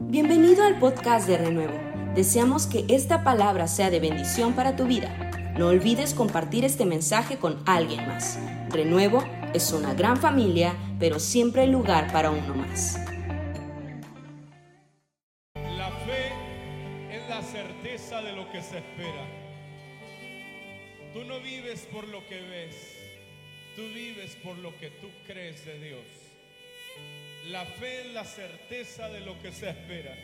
Bienvenido 0.00 0.62
al 0.62 0.78
podcast 0.78 1.26
de 1.26 1.36
Renuevo. 1.38 1.76
Deseamos 2.14 2.68
que 2.68 2.84
esta 2.88 3.24
palabra 3.24 3.66
sea 3.66 3.90
de 3.90 3.98
bendición 3.98 4.54
para 4.54 4.76
tu 4.76 4.86
vida. 4.86 5.12
No 5.58 5.66
olvides 5.66 6.14
compartir 6.14 6.64
este 6.64 6.86
mensaje 6.86 7.38
con 7.38 7.64
alguien 7.66 8.06
más. 8.06 8.38
Renuevo 8.70 9.24
es 9.54 9.72
una 9.72 9.94
gran 9.94 10.16
familia, 10.16 10.76
pero 11.00 11.18
siempre 11.18 11.62
hay 11.62 11.70
lugar 11.70 12.12
para 12.12 12.30
uno 12.30 12.54
más. 12.54 12.96
La 15.56 15.90
fe 16.06 16.30
es 17.10 17.28
la 17.28 17.42
certeza 17.42 18.22
de 18.22 18.36
lo 18.36 18.48
que 18.52 18.62
se 18.62 18.78
espera. 18.78 19.26
Tú 21.12 21.24
no 21.24 21.40
vives 21.40 21.88
por 21.92 22.06
lo 22.06 22.24
que 22.28 22.40
ves, 22.40 22.96
tú 23.74 23.82
vives 23.82 24.36
por 24.44 24.56
lo 24.58 24.78
que 24.78 24.90
tú 24.90 25.08
crees 25.26 25.66
de 25.66 25.76
Dios. 25.80 26.27
La 27.50 27.64
fe 27.64 28.00
es 28.00 28.12
la 28.12 28.24
certeza 28.24 29.08
de 29.08 29.20
lo 29.20 29.40
que 29.40 29.52
se 29.52 29.70
espera. 29.70 30.14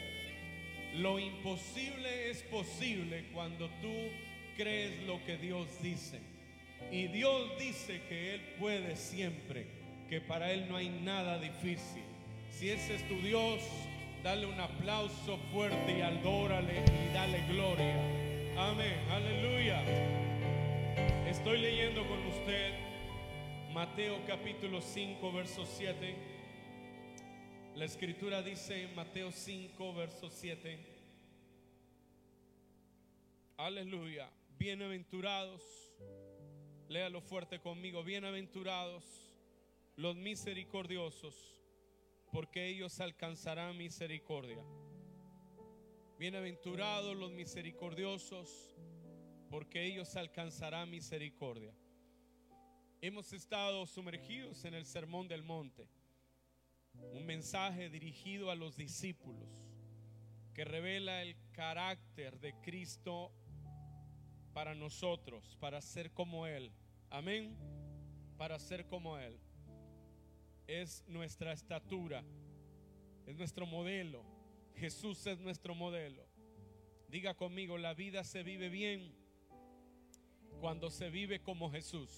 Lo 0.95 1.19
imposible 1.19 2.31
es 2.31 2.43
posible 2.43 3.25
cuando 3.33 3.69
tú 3.81 3.93
crees 4.57 5.03
lo 5.07 5.25
que 5.25 5.37
Dios 5.37 5.67
dice. 5.83 6.21
Y 6.91 7.09
Dios 7.09 7.59
dice 7.59 8.03
que 8.09 8.35
Él 8.35 8.41
puede 8.59 8.97
siempre, 8.97 9.67
que 10.09 10.21
para 10.21 10.53
Él 10.53 10.67
no 10.69 10.77
hay 10.77 10.91
nada 10.91 11.39
difícil. 11.39 12.05
Si 12.51 12.71
ese 12.71 12.97
es 12.97 13.09
tu 13.09 13.17
Dios, 13.17 13.61
dale 14.23 14.47
un 14.47 14.61
aplauso 14.61 15.39
fuerte 15.53 15.99
y 15.99 16.03
adórale 16.03 16.75
y 16.85 17.15
dale 17.15 17.43
gloria. 17.49 17.97
Amén, 18.57 18.95
aleluya. 19.11 19.83
Estoy 21.29 21.59
leyendo 21.59 22.07
con 22.07 22.25
usted 22.27 22.73
Mateo 23.73 24.21
capítulo 24.25 24.81
5, 24.81 25.33
verso 25.33 25.67
7. 25.67 26.34
La 27.77 27.87
escritura 27.87 28.41
dice 28.41 28.85
en 28.85 28.95
Mateo 28.95 29.33
5, 29.33 29.95
verso 29.95 30.31
7. 30.31 30.79
Aleluya. 33.57 34.31
Bienaventurados. 34.57 35.61
Léalo 36.89 37.21
fuerte 37.21 37.59
conmigo. 37.59 38.05
Bienaventurados 38.05 39.03
los 39.97 40.15
misericordiosos, 40.15 41.35
porque 42.31 42.69
ellos 42.69 43.01
alcanzarán 43.01 43.77
misericordia. 43.77 44.63
Bienaventurados 46.17 47.17
los 47.17 47.33
misericordiosos, 47.33 48.77
porque 49.51 49.83
ellos 49.85 50.15
alcanzarán 50.15 50.91
misericordia. 50.91 51.75
Hemos 53.01 53.33
estado 53.33 53.85
sumergidos 53.89 54.65
en 54.65 54.75
el 54.75 54.87
Sermón 54.87 55.27
del 55.27 55.43
Monte 55.43 55.89
un 57.13 57.27
mensaje 57.27 57.91
dirigido 57.91 58.51
a 58.51 58.55
los 58.55 58.77
discípulos 58.77 59.49
que 60.55 60.65
revela 60.65 61.23
el 61.23 61.37
carácter 61.53 62.39
de 62.39 62.55
Cristo 62.61 63.33
para 64.53 64.75
nosotros, 64.75 65.57
para 65.61 65.81
ser 65.81 66.13
como 66.13 66.47
Él. 66.47 66.73
Amén. 67.11 67.57
Para 68.37 68.59
ser 68.59 68.87
como 68.87 69.19
Él. 69.19 69.39
Es 70.67 71.05
nuestra 71.09 71.53
estatura, 71.53 72.25
es 73.27 73.37
nuestro 73.37 73.67
modelo. 73.67 74.25
Jesús 74.77 75.27
es 75.27 75.41
nuestro 75.41 75.75
modelo. 75.75 76.27
Diga 77.09 77.35
conmigo, 77.35 77.79
la 77.79 77.95
vida 77.95 78.25
se 78.25 78.43
vive 78.43 78.69
bien 78.69 79.15
cuando 80.61 80.91
se 80.91 81.11
vive 81.11 81.41
como 81.41 81.71
Jesús. 81.71 82.11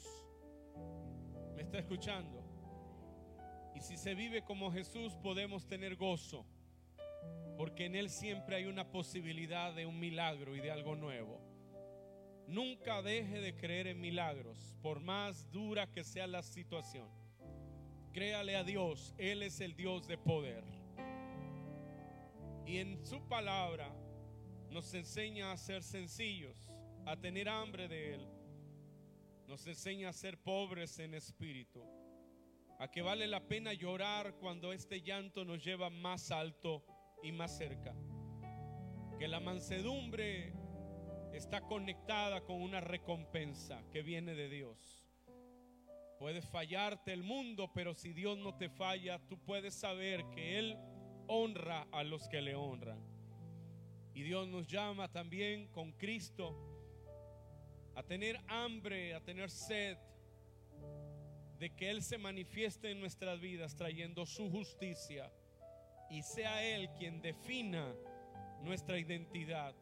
¿Me 1.55 1.63
está 1.63 1.79
escuchando? 1.79 2.46
Y 3.77 3.81
si 3.83 3.99
se 3.99 4.15
vive 4.15 4.43
como 4.43 4.73
Jesús 4.73 5.13
podemos 5.23 5.67
tener 5.67 5.97
gozo, 5.97 6.47
porque 7.59 7.85
en 7.85 7.95
Él 7.95 8.09
siempre 8.09 8.57
hay 8.57 8.65
una 8.65 8.91
posibilidad 8.91 9.75
de 9.75 9.85
un 9.85 10.01
milagro 10.01 10.57
y 10.57 10.61
de 10.61 10.71
algo 10.71 10.97
nuevo. 10.97 11.39
Nunca 12.49 13.03
deje 13.03 13.39
de 13.39 13.55
creer 13.55 13.89
en 13.89 14.01
milagros, 14.01 14.75
por 14.81 15.01
más 15.01 15.51
dura 15.51 15.91
que 15.91 16.05
sea 16.05 16.27
la 16.27 16.43
situación. 16.43 17.07
Créale 18.15 18.57
a 18.57 18.65
Dios, 18.65 19.15
Él 19.19 19.43
es 19.43 19.61
el 19.61 19.77
Dios 19.77 20.09
de 20.09 20.17
poder. 20.17 20.65
Y 22.65 22.79
en 22.79 23.05
su 23.05 23.29
palabra 23.29 23.95
nos 24.71 24.95
enseña 24.95 25.53
a 25.53 25.59
ser 25.59 25.83
sencillos, 25.83 26.71
a 27.05 27.15
tener 27.15 27.47
hambre 27.47 27.89
de 27.89 28.15
Él. 28.15 28.29
Nos 29.47 29.67
enseña 29.67 30.09
a 30.09 30.15
ser 30.15 30.39
pobres 30.39 30.99
en 30.99 31.13
espíritu 31.13 31.96
a 32.79 32.91
que 32.91 33.03
vale 33.03 33.27
la 33.27 33.41
pena 33.41 33.73
llorar 33.73 34.35
cuando 34.35 34.73
este 34.73 35.03
llanto 35.03 35.45
nos 35.45 35.65
lleva 35.65 35.91
más 35.91 36.31
alto 36.31 36.85
y 37.23 37.33
más 37.33 37.57
cerca. 37.57 37.95
Que 39.19 39.29
la 39.29 39.41
mansedumbre 39.41 40.53
está 41.33 41.63
conectada 41.63 42.43
con 42.43 42.61
una 42.61 42.81
recompensa 42.81 43.83
que 43.91 44.03
viene 44.03 44.35
de 44.35 44.49
Dios. 44.49 45.07
Puede 46.19 46.43
fallarte 46.43 47.13
el 47.13 47.23
mundo, 47.23 47.71
pero 47.75 47.95
si 47.95 48.13
Dios 48.13 48.39
no 48.39 48.57
te 48.57 48.69
falla, 48.69 49.19
tú 49.29 49.39
puedes 49.39 49.75
saber 49.75 50.25
que 50.31 50.59
Él 50.59 50.77
honra 51.29 51.87
a 51.93 52.03
los 52.05 52.29
que 52.29 52.41
le 52.41 52.55
honran. 52.55 53.01
Y 54.15 54.23
Dios 54.23 54.49
nos 54.49 54.67
llama 54.67 55.13
también 55.13 55.69
con 55.69 55.93
Cristo 55.93 56.57
a 57.95 58.03
tener 58.03 58.41
hambre, 58.49 59.15
a 59.15 59.23
tener 59.23 59.51
sed 59.51 59.99
de 61.59 61.71
que 61.71 61.91
Él 61.91 62.03
se 62.03 62.19
manifieste 62.19 62.91
en 62.91 63.01
nuestras 63.01 63.41
vidas 63.41 63.77
trayendo 63.77 64.27
su 64.27 64.51
justicia 64.51 65.33
y 66.11 66.23
sea 66.23 66.63
Él 66.63 66.91
quien 66.99 67.21
defina 67.21 67.95
nuestra 68.63 68.99
identidad. 68.99 69.75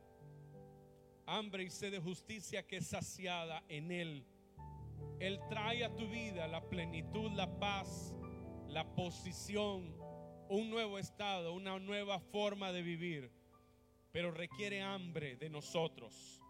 Hambre 1.27 1.65
y 1.65 1.71
sed 1.71 1.93
de 1.93 2.01
justicia 2.01 2.67
que 2.67 2.77
es 2.77 2.87
saciada 2.87 3.63
en 3.69 3.91
Él. 3.91 4.27
Él 5.21 5.41
trae 5.49 5.85
a 5.85 5.95
tu 5.95 6.09
vida 6.09 6.47
la 6.47 6.69
plenitud, 6.69 7.31
la 7.33 7.59
paz, 7.59 8.15
la 8.69 8.85
posición, 8.95 9.97
un 10.49 10.71
nuevo 10.71 10.99
estado, 10.99 11.55
una 11.55 11.79
nueva 11.79 12.21
forma 12.21 12.73
de 12.73 12.83
vivir, 12.83 13.31
pero 14.13 14.31
requiere 14.31 14.83
hambre 14.83 15.37
de 15.37 15.49
nosotros. 15.49 16.44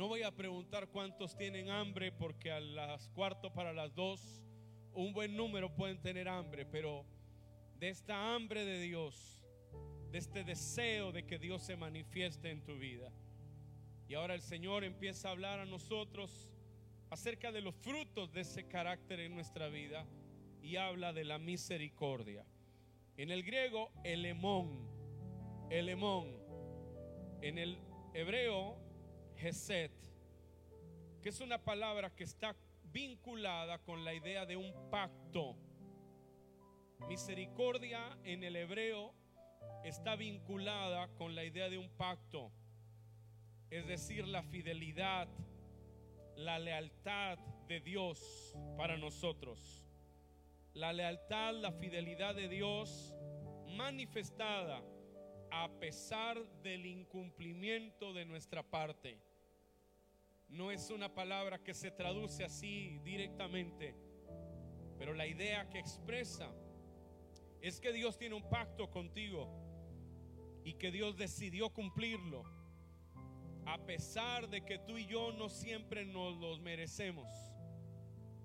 No 0.00 0.08
voy 0.08 0.22
a 0.22 0.30
preguntar 0.30 0.88
cuántos 0.88 1.36
tienen 1.36 1.68
hambre 1.68 2.10
porque 2.10 2.50
a 2.50 2.58
las 2.58 3.06
cuarto 3.08 3.52
para 3.52 3.74
las 3.74 3.94
dos 3.94 4.42
un 4.94 5.12
buen 5.12 5.36
número 5.36 5.74
pueden 5.74 6.00
tener 6.00 6.26
hambre, 6.26 6.64
pero 6.64 7.04
de 7.78 7.90
esta 7.90 8.34
hambre 8.34 8.64
de 8.64 8.80
Dios, 8.80 9.44
de 10.10 10.16
este 10.16 10.42
deseo 10.42 11.12
de 11.12 11.26
que 11.26 11.38
Dios 11.38 11.60
se 11.60 11.76
manifieste 11.76 12.50
en 12.50 12.64
tu 12.64 12.78
vida. 12.78 13.12
Y 14.08 14.14
ahora 14.14 14.32
el 14.32 14.40
Señor 14.40 14.84
empieza 14.84 15.28
a 15.28 15.32
hablar 15.32 15.58
a 15.58 15.66
nosotros 15.66 16.48
acerca 17.10 17.52
de 17.52 17.60
los 17.60 17.74
frutos 17.74 18.32
de 18.32 18.40
ese 18.40 18.66
carácter 18.66 19.20
en 19.20 19.34
nuestra 19.34 19.68
vida 19.68 20.06
y 20.62 20.76
habla 20.76 21.12
de 21.12 21.24
la 21.24 21.38
misericordia. 21.38 22.46
En 23.18 23.30
el 23.30 23.42
griego, 23.42 23.92
el 24.04 24.24
emón, 24.24 24.88
el 25.68 25.90
emón. 25.90 26.40
En 27.42 27.58
el 27.58 27.76
hebreo, 28.14 28.79
Geset, 29.40 29.90
que 31.22 31.30
es 31.30 31.40
una 31.40 31.64
palabra 31.64 32.14
que 32.14 32.24
está 32.24 32.54
vinculada 32.92 33.78
con 33.78 34.04
la 34.04 34.12
idea 34.12 34.44
de 34.44 34.56
un 34.56 34.90
pacto. 34.90 35.56
Misericordia 37.08 38.18
en 38.22 38.44
el 38.44 38.56
hebreo 38.56 39.14
está 39.82 40.14
vinculada 40.14 41.08
con 41.16 41.34
la 41.34 41.44
idea 41.44 41.70
de 41.70 41.78
un 41.78 41.88
pacto, 41.96 42.52
es 43.70 43.86
decir, 43.86 44.26
la 44.26 44.42
fidelidad, 44.42 45.26
la 46.36 46.58
lealtad 46.58 47.38
de 47.66 47.80
Dios 47.80 48.54
para 48.76 48.98
nosotros. 48.98 49.86
La 50.74 50.92
lealtad, 50.92 51.54
la 51.54 51.72
fidelidad 51.72 52.34
de 52.34 52.48
Dios 52.48 53.14
manifestada 53.68 54.82
a 55.50 55.68
pesar 55.80 56.38
del 56.62 56.84
incumplimiento 56.84 58.12
de 58.12 58.26
nuestra 58.26 58.62
parte 58.62 59.29
no 60.50 60.70
es 60.70 60.90
una 60.90 61.14
palabra 61.14 61.62
que 61.62 61.74
se 61.74 61.90
traduce 61.90 62.44
así 62.44 62.98
directamente, 63.04 63.94
pero 64.98 65.14
la 65.14 65.26
idea 65.26 65.68
que 65.68 65.78
expresa 65.78 66.52
es 67.60 67.80
que 67.80 67.92
Dios 67.92 68.18
tiene 68.18 68.34
un 68.34 68.48
pacto 68.48 68.90
contigo 68.90 69.48
y 70.64 70.74
que 70.74 70.90
Dios 70.90 71.16
decidió 71.16 71.70
cumplirlo, 71.70 72.42
a 73.66 73.78
pesar 73.78 74.48
de 74.48 74.64
que 74.64 74.78
tú 74.78 74.98
y 74.98 75.06
yo 75.06 75.32
no 75.32 75.48
siempre 75.48 76.04
nos 76.04 76.36
los 76.38 76.60
merecemos, 76.60 77.28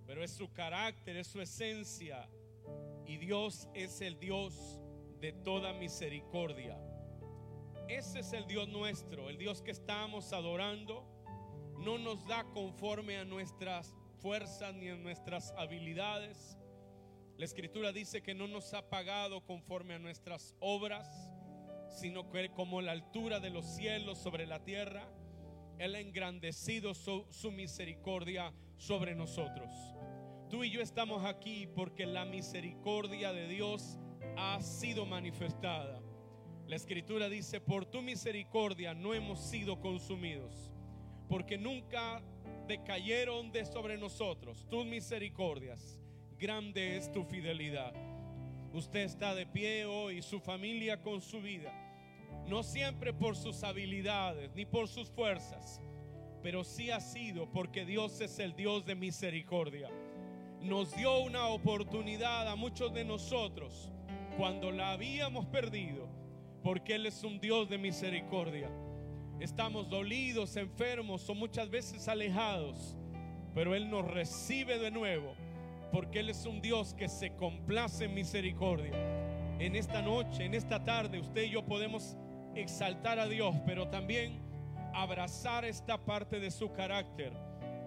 pero 0.05 0.23
es 0.23 0.31
su 0.31 0.51
carácter, 0.53 1.17
es 1.17 1.27
su 1.27 1.41
esencia, 1.41 2.29
y 3.05 3.17
Dios 3.17 3.67
es 3.73 4.01
el 4.01 4.19
Dios 4.19 4.81
de 5.19 5.33
toda 5.33 5.73
misericordia. 5.73 6.79
Ese 7.87 8.19
es 8.19 8.33
el 8.33 8.47
Dios 8.47 8.67
nuestro, 8.67 9.29
el 9.29 9.37
Dios 9.37 9.61
que 9.61 9.71
estamos 9.71 10.33
adorando 10.33 11.14
no 11.85 11.99
nos 11.99 12.25
da 12.25 12.43
conforme 12.45 13.15
a 13.17 13.25
nuestras 13.25 13.93
fuerzas 14.19 14.73
ni 14.73 14.89
a 14.89 14.95
nuestras 14.95 15.53
habilidades. 15.55 16.57
La 17.37 17.45
escritura 17.45 17.91
dice 17.91 18.23
que 18.23 18.33
no 18.33 18.47
nos 18.47 18.73
ha 18.73 18.89
pagado 18.89 19.45
conforme 19.45 19.93
a 19.93 19.99
nuestras 19.99 20.55
obras, 20.59 21.07
sino 21.89 22.27
que 22.31 22.49
como 22.49 22.81
la 22.81 22.91
altura 22.91 23.39
de 23.39 23.51
los 23.51 23.67
cielos 23.67 24.17
sobre 24.17 24.47
la 24.47 24.63
tierra, 24.63 25.07
Él 25.77 25.93
ha 25.93 25.99
engrandecido 25.99 26.95
su, 26.95 27.27
su 27.29 27.51
misericordia 27.51 28.51
sobre 28.77 29.13
nosotros. 29.13 29.69
Tú 30.49 30.63
y 30.63 30.71
yo 30.71 30.81
estamos 30.81 31.23
aquí 31.23 31.67
porque 31.67 32.07
la 32.07 32.25
misericordia 32.25 33.31
de 33.31 33.47
Dios 33.47 33.99
ha 34.37 34.59
sido 34.59 35.05
manifestada. 35.05 36.01
La 36.65 36.77
escritura 36.77 37.29
dice, 37.29 37.61
por 37.61 37.85
tu 37.85 38.01
misericordia 38.01 38.95
no 38.95 39.13
hemos 39.13 39.39
sido 39.39 39.79
consumidos, 39.79 40.74
porque 41.27 41.57
nunca 41.57 42.21
decayeron 42.67 43.51
de 43.51 43.65
sobre 43.65 43.97
nosotros 43.97 44.65
tus 44.69 44.85
misericordias. 44.85 45.99
Grande 46.39 46.97
es 46.97 47.11
tu 47.11 47.23
fidelidad. 47.23 47.93
Usted 48.73 49.01
está 49.01 49.33
de 49.33 49.45
pie 49.45 49.85
hoy, 49.85 50.21
su 50.21 50.39
familia 50.39 51.01
con 51.01 51.21
su 51.21 51.41
vida, 51.41 51.73
no 52.47 52.61
siempre 52.61 53.13
por 53.13 53.37
sus 53.37 53.63
habilidades 53.63 54.53
ni 54.53 54.65
por 54.65 54.89
sus 54.89 55.09
fuerzas, 55.09 55.79
pero 56.43 56.63
sí 56.63 56.91
ha 56.91 56.99
sido 56.99 57.49
porque 57.51 57.85
Dios 57.85 58.19
es 58.19 58.37
el 58.39 58.55
Dios 58.55 58.85
de 58.85 58.95
misericordia. 58.95 59.89
Nos 60.61 60.95
dio 60.95 61.19
una 61.19 61.47
oportunidad 61.47 62.49
a 62.49 62.55
muchos 62.55 62.93
de 62.93 63.05
nosotros 63.05 63.91
cuando 64.37 64.71
la 64.71 64.91
habíamos 64.91 65.45
perdido, 65.45 66.09
porque 66.61 66.95
Él 66.95 67.05
es 67.05 67.23
un 67.23 67.39
Dios 67.39 67.69
de 67.69 67.77
misericordia. 67.77 68.69
Estamos 69.39 69.89
dolidos, 69.89 70.55
enfermos 70.55 71.29
o 71.29 71.35
muchas 71.35 71.69
veces 71.69 72.07
alejados, 72.07 72.95
pero 73.53 73.75
Él 73.75 73.89
nos 73.89 74.05
recibe 74.05 74.79
de 74.79 74.91
nuevo, 74.91 75.35
porque 75.91 76.21
Él 76.21 76.29
es 76.29 76.45
un 76.45 76.61
Dios 76.61 76.93
que 76.93 77.09
se 77.09 77.35
complace 77.35 78.05
en 78.05 78.13
misericordia. 78.13 78.93
En 79.59 79.75
esta 79.75 80.01
noche, 80.01 80.45
en 80.45 80.53
esta 80.53 80.83
tarde, 80.83 81.19
usted 81.19 81.43
y 81.43 81.49
yo 81.49 81.65
podemos 81.65 82.15
exaltar 82.55 83.19
a 83.19 83.27
Dios, 83.27 83.55
pero 83.65 83.89
también 83.89 84.39
abrazar 84.93 85.65
esta 85.65 85.97
parte 85.97 86.39
de 86.39 86.49
su 86.49 86.71
carácter 86.71 87.33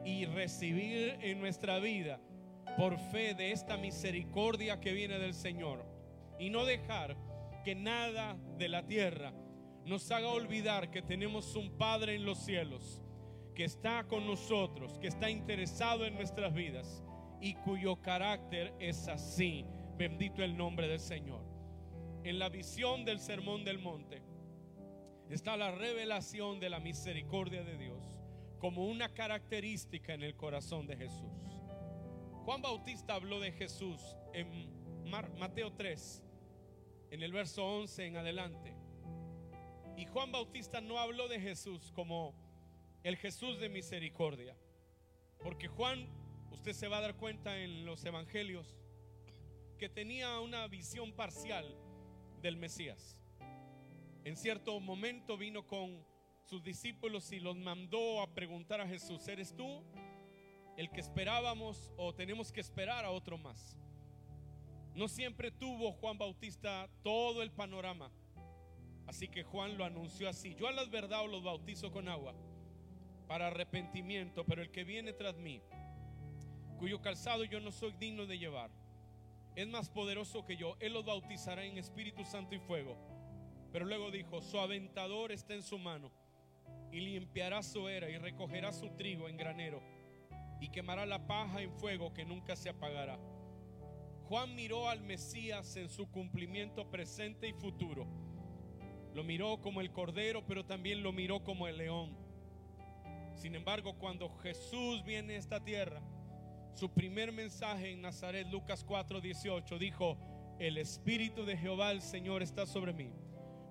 y 0.05 0.27
recibir 0.27 1.19
en 1.23 1.41
nuestra 1.41 1.79
vida 1.79 2.21
por 2.77 2.99
fe 2.99 3.35
de 3.35 3.53
esta 3.53 3.79
misericordia 3.79 4.81
que 4.81 4.93
viene 4.93 5.19
del 5.19 5.33
Señor 5.33 5.85
y 6.39 6.51
no 6.51 6.67
dejar 6.67 7.17
que 7.65 7.75
nada 7.75 8.37
de 8.59 8.69
la 8.69 8.87
tierra 8.87 9.33
nos 9.89 10.11
haga 10.11 10.29
olvidar 10.29 10.91
que 10.91 11.03
tenemos 11.03 11.57
un 11.57 11.71
Padre 11.71 12.15
en 12.15 12.25
los 12.25 12.39
cielos 12.39 13.01
que 13.55 13.65
está 13.65 14.05
con 14.07 14.27
nosotros, 14.27 14.99
que 15.01 15.09
está 15.09 15.31
interesado 15.31 16.05
en 16.05 16.15
nuestras 16.15 16.55
vidas 16.55 17.03
y 17.41 17.55
cuyo 17.55 17.97
carácter 18.01 18.73
es 18.79 19.09
así. 19.09 19.65
Bendito 19.97 20.45
el 20.45 20.57
nombre 20.57 20.87
del 20.87 21.01
Señor. 21.01 21.43
En 22.23 22.39
la 22.39 22.51
visión 22.51 23.05
del 23.05 23.19
Sermón 23.19 23.65
del 23.65 23.79
Monte 23.79 24.23
está 25.29 25.57
la 25.57 25.73
revelación 25.73 26.61
de 26.61 26.71
la 26.71 26.81
misericordia 26.81 27.65
de 27.65 27.77
Dios 27.79 28.19
como 28.59 28.87
una 28.87 29.13
característica 29.15 30.15
en 30.15 30.23
el 30.23 30.37
corazón 30.37 30.87
de 30.87 30.97
Jesús. 30.97 31.33
Juan 32.45 32.61
Bautista 32.63 33.15
habló 33.15 33.41
de 33.41 33.53
Jesús 33.53 34.01
en 34.33 34.71
Mateo 35.39 35.73
3, 35.73 36.25
en 37.11 37.23
el 37.23 37.33
verso 37.33 37.65
11 37.65 38.07
en 38.07 38.17
adelante. 38.17 38.78
Y 39.99 40.07
Juan 40.07 40.31
Bautista 40.31 40.81
no 40.81 41.01
habló 41.01 41.27
de 41.27 41.41
Jesús 41.41 41.91
como 41.93 42.33
el 43.03 43.17
Jesús 43.17 43.59
de 43.59 43.69
misericordia. 43.69 44.57
Porque 45.43 45.67
Juan, 45.67 46.07
usted 46.53 46.73
se 46.73 46.87
va 46.87 46.99
a 46.99 47.01
dar 47.01 47.17
cuenta 47.17 47.59
en 47.59 47.85
los 47.85 48.05
evangelios, 48.05 48.79
que 49.77 49.89
tenía 49.89 50.39
una 50.39 50.69
visión 50.69 51.13
parcial 51.13 51.67
del 52.41 52.57
Mesías. 52.57 53.21
En 54.23 54.37
cierto 54.37 54.79
momento 54.79 55.37
vino 55.37 55.67
con 55.67 56.07
sus 56.45 56.63
discípulos 56.63 57.33
y 57.33 57.41
los 57.41 57.57
mandó 57.57 58.23
a 58.23 58.33
preguntar 58.33 58.81
a 58.81 58.87
Jesús, 58.87 59.27
¿eres 59.27 59.53
tú 59.57 59.83
el 60.77 60.91
que 60.91 61.01
esperábamos 61.01 61.91
o 61.97 62.15
tenemos 62.15 62.53
que 62.53 62.61
esperar 62.61 63.05
a 63.05 63.11
otro 63.11 63.37
más? 63.37 63.77
No 64.95 65.09
siempre 65.09 65.51
tuvo 65.51 65.91
Juan 65.91 66.19
Bautista 66.19 66.89
todo 67.03 67.43
el 67.43 67.51
panorama. 67.51 68.13
Así 69.09 69.27
que 69.27 69.43
Juan 69.43 69.79
lo 69.79 69.85
anunció 69.85 70.29
así. 70.29 70.55
Yo 70.55 70.69
a 70.69 70.73
las 70.73 70.91
verdad 70.91 71.27
los 71.27 71.43
bautizo 71.43 71.91
con 71.91 72.09
agua 72.09 72.35
para 73.27 73.47
arrepentimiento, 73.47 74.45
pero 74.45 74.61
el 74.61 74.71
que 74.71 74.85
viene 74.85 75.15
tras 75.15 75.37
mí, 75.39 75.63
cuyo 76.79 77.01
calzado 77.01 77.45
yo 77.45 77.59
no 77.59 77.73
soy 77.73 77.93
digno 77.93 78.27
de 78.27 78.39
llevar, 78.39 78.71
es 79.57 79.67
más 79.67 79.89
poderoso 79.89 80.45
que 80.45 80.57
yo. 80.57 80.77
Él 80.79 80.93
los 80.93 81.07
bautizará 81.07 81.65
en 81.65 81.79
Espíritu 81.79 82.25
Santo 82.25 82.55
y 82.55 82.59
fuego. 82.59 82.97
Pero 83.73 83.87
luego 83.87 84.11
dijo, 84.11 84.43
su 84.43 84.59
aventador 84.59 85.33
está 85.33 85.55
en 85.55 85.63
su 85.63 85.79
mano 85.79 86.13
y 86.93 87.01
limpiará 87.01 87.63
su 87.63 87.89
era 87.89 88.09
y 88.11 88.19
recogerá 88.19 88.73
su 88.73 88.91
trigo 88.91 89.29
en 89.29 89.37
granero 89.37 89.83
y 90.61 90.69
quemará 90.69 91.07
la 91.07 91.27
paja 91.27 91.63
en 91.63 91.73
fuego 91.73 92.13
que 92.13 92.25
nunca 92.25 92.57
se 92.57 92.69
apagará. 92.69 93.19
Juan 94.29 94.55
miró 94.55 94.89
al 94.89 95.01
Mesías 95.01 95.77
en 95.77 95.89
su 95.89 96.11
cumplimiento 96.11 96.91
presente 96.91 97.49
y 97.49 97.55
futuro. 97.55 98.28
Lo 99.15 99.25
miró 99.25 99.61
como 99.61 99.81
el 99.81 99.91
cordero, 99.91 100.45
pero 100.47 100.65
también 100.65 101.03
lo 101.03 101.13
miró 101.13 101.43
como 101.43 101.67
el 101.67 101.79
león. 101.79 102.17
Sin 103.35 103.55
embargo, 103.55 103.95
cuando 103.99 104.29
Jesús 104.39 105.05
viene 105.05 105.35
a 105.35 105.39
esta 105.39 105.63
tierra, 105.65 106.03
su 106.75 106.91
primer 106.91 107.33
mensaje 107.33 107.91
en 107.93 108.03
Nazaret, 108.03 108.47
Lucas 108.51 108.85
4:18, 108.87 109.79
dijo, 109.79 110.17
el 110.59 110.77
Espíritu 110.77 111.45
de 111.45 111.57
Jehová 111.57 111.93
el 111.93 112.03
Señor 112.03 112.43
está 112.43 112.67
sobre 112.67 112.93
mí, 112.93 113.13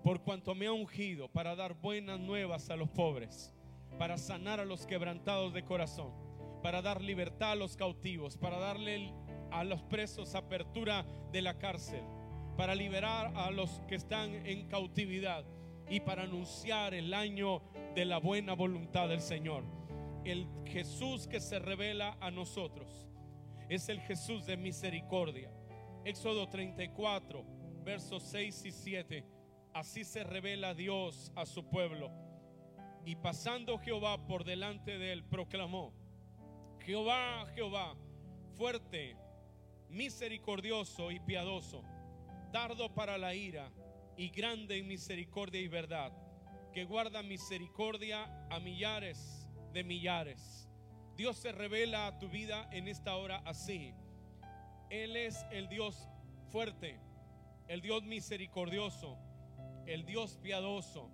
por 0.03 0.21
cuanto 0.21 0.55
me 0.55 0.67
ha 0.67 0.71
ungido 0.71 1.27
para 1.27 1.55
dar 1.55 1.73
buenas 1.73 2.19
nuevas 2.19 2.69
a 2.69 2.77
los 2.77 2.89
pobres, 2.89 3.53
para 3.97 4.17
sanar 4.17 4.61
a 4.61 4.65
los 4.65 4.85
quebrantados 4.85 5.53
de 5.53 5.65
corazón, 5.65 6.13
para 6.63 6.81
dar 6.81 7.01
libertad 7.01 7.51
a 7.51 7.55
los 7.55 7.75
cautivos, 7.75 8.37
para 8.37 8.57
darle 8.57 9.13
a 9.51 9.65
los 9.65 9.81
presos 9.83 10.33
apertura 10.33 11.05
de 11.31 11.41
la 11.41 11.57
cárcel, 11.57 12.03
para 12.57 12.73
liberar 12.73 13.31
a 13.35 13.51
los 13.51 13.69
que 13.87 13.95
están 13.95 14.33
en 14.47 14.67
cautividad 14.67 15.45
y 15.89 15.99
para 15.99 16.23
anunciar 16.23 16.95
el 16.95 17.13
año 17.13 17.61
de 17.93 18.03
la 18.03 18.17
buena 18.17 18.53
voluntad 18.53 19.07
del 19.07 19.21
Señor. 19.21 19.63
El 20.25 20.47
Jesús 20.65 21.27
que 21.27 21.39
se 21.39 21.59
revela 21.59 22.17
a 22.19 22.31
nosotros 22.31 23.07
es 23.69 23.87
el 23.89 24.01
Jesús 24.01 24.47
de 24.47 24.57
misericordia. 24.57 25.51
Éxodo 26.03 26.49
34, 26.49 27.45
versos 27.85 28.23
6 28.23 28.65
y 28.65 28.71
7. 28.71 29.25
Así 29.73 30.03
se 30.03 30.23
revela 30.23 30.73
Dios 30.73 31.31
a 31.35 31.45
su 31.45 31.69
pueblo. 31.69 32.11
Y 33.05 33.17
pasando 33.17 33.77
Jehová 33.77 34.25
por 34.25 34.43
delante 34.43 34.97
de 34.97 35.11
él, 35.13 35.23
proclamó, 35.23 35.93
Jehová, 36.79 37.45
Jehová, 37.53 37.95
fuerte 38.55 39.15
misericordioso 39.89 41.11
y 41.11 41.19
piadoso, 41.19 41.83
tardo 42.51 42.93
para 42.93 43.17
la 43.17 43.33
ira 43.33 43.71
y 44.15 44.29
grande 44.29 44.77
en 44.77 44.87
misericordia 44.87 45.61
y 45.61 45.67
verdad, 45.67 46.11
que 46.73 46.85
guarda 46.85 47.23
misericordia 47.23 48.47
a 48.49 48.59
millares 48.59 49.47
de 49.73 49.83
millares. 49.83 50.67
Dios 51.15 51.37
se 51.37 51.51
revela 51.51 52.07
a 52.07 52.19
tu 52.19 52.29
vida 52.29 52.69
en 52.71 52.87
esta 52.87 53.15
hora 53.15 53.41
así. 53.45 53.93
Él 54.89 55.15
es 55.15 55.45
el 55.51 55.67
Dios 55.67 56.07
fuerte, 56.51 56.99
el 57.67 57.81
Dios 57.81 58.03
misericordioso, 58.03 59.17
el 59.85 60.05
Dios 60.05 60.37
piadoso, 60.41 61.11